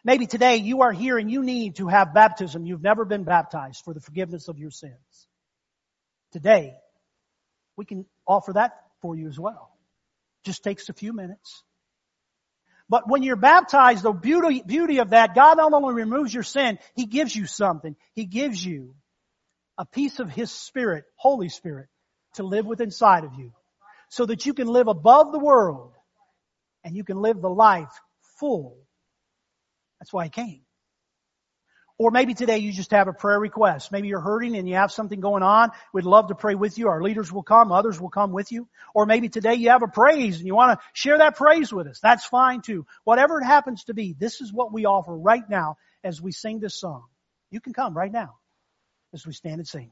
Maybe 0.04 0.26
today 0.26 0.56
you 0.56 0.82
are 0.82 0.92
here 0.92 1.16
and 1.16 1.30
you 1.30 1.42
need 1.42 1.76
to 1.76 1.88
have 1.88 2.12
baptism. 2.12 2.66
You've 2.66 2.82
never 2.82 3.06
been 3.06 3.24
baptized 3.24 3.84
for 3.86 3.94
the 3.94 4.00
forgiveness 4.00 4.48
of 4.48 4.58
your 4.58 4.70
sins. 4.70 5.28
Today, 6.32 6.74
we 7.78 7.86
can 7.86 8.04
offer 8.26 8.52
that 8.52 8.72
for 9.00 9.16
you 9.16 9.26
as 9.26 9.40
well. 9.40 9.69
Just 10.44 10.64
takes 10.64 10.88
a 10.88 10.92
few 10.92 11.12
minutes. 11.12 11.62
But 12.88 13.08
when 13.08 13.22
you're 13.22 13.36
baptized, 13.36 14.02
the 14.02 14.12
beauty, 14.12 14.62
beauty 14.66 14.98
of 14.98 15.10
that, 15.10 15.34
God 15.34 15.58
not 15.58 15.72
only 15.72 15.94
removes 15.94 16.34
your 16.34 16.42
sin, 16.42 16.78
He 16.96 17.06
gives 17.06 17.34
you 17.34 17.46
something. 17.46 17.94
He 18.14 18.24
gives 18.24 18.64
you 18.64 18.96
a 19.78 19.86
piece 19.86 20.18
of 20.18 20.30
His 20.30 20.50
Spirit, 20.50 21.04
Holy 21.14 21.48
Spirit, 21.48 21.88
to 22.34 22.42
live 22.42 22.66
with 22.66 22.80
inside 22.80 23.24
of 23.24 23.34
you. 23.34 23.52
So 24.08 24.26
that 24.26 24.44
you 24.44 24.54
can 24.54 24.66
live 24.66 24.88
above 24.88 25.30
the 25.30 25.38
world 25.38 25.92
and 26.82 26.96
you 26.96 27.04
can 27.04 27.22
live 27.22 27.40
the 27.40 27.48
life 27.48 27.92
full. 28.40 28.76
That's 30.00 30.12
why 30.12 30.24
He 30.24 30.30
came. 30.30 30.62
Or 32.00 32.10
maybe 32.10 32.32
today 32.32 32.56
you 32.56 32.72
just 32.72 32.92
have 32.92 33.08
a 33.08 33.12
prayer 33.12 33.38
request. 33.38 33.92
Maybe 33.92 34.08
you're 34.08 34.22
hurting 34.22 34.56
and 34.56 34.66
you 34.66 34.76
have 34.76 34.90
something 34.90 35.20
going 35.20 35.42
on. 35.42 35.70
We'd 35.92 36.06
love 36.06 36.28
to 36.28 36.34
pray 36.34 36.54
with 36.54 36.78
you. 36.78 36.88
Our 36.88 37.02
leaders 37.02 37.30
will 37.30 37.42
come. 37.42 37.70
Others 37.70 38.00
will 38.00 38.08
come 38.08 38.32
with 38.32 38.50
you. 38.50 38.68
Or 38.94 39.04
maybe 39.04 39.28
today 39.28 39.56
you 39.56 39.68
have 39.68 39.82
a 39.82 39.86
praise 39.86 40.38
and 40.38 40.46
you 40.46 40.54
want 40.54 40.80
to 40.80 40.86
share 40.94 41.18
that 41.18 41.36
praise 41.36 41.74
with 41.74 41.86
us. 41.86 42.00
That's 42.00 42.24
fine 42.24 42.62
too. 42.62 42.86
Whatever 43.04 43.38
it 43.38 43.44
happens 43.44 43.84
to 43.84 43.92
be, 43.92 44.14
this 44.18 44.40
is 44.40 44.50
what 44.50 44.72
we 44.72 44.86
offer 44.86 45.14
right 45.14 45.46
now 45.46 45.76
as 46.02 46.22
we 46.22 46.32
sing 46.32 46.58
this 46.58 46.80
song. 46.80 47.04
You 47.50 47.60
can 47.60 47.74
come 47.74 47.94
right 47.94 48.10
now 48.10 48.38
as 49.12 49.26
we 49.26 49.34
stand 49.34 49.56
and 49.56 49.68
sing. 49.68 49.88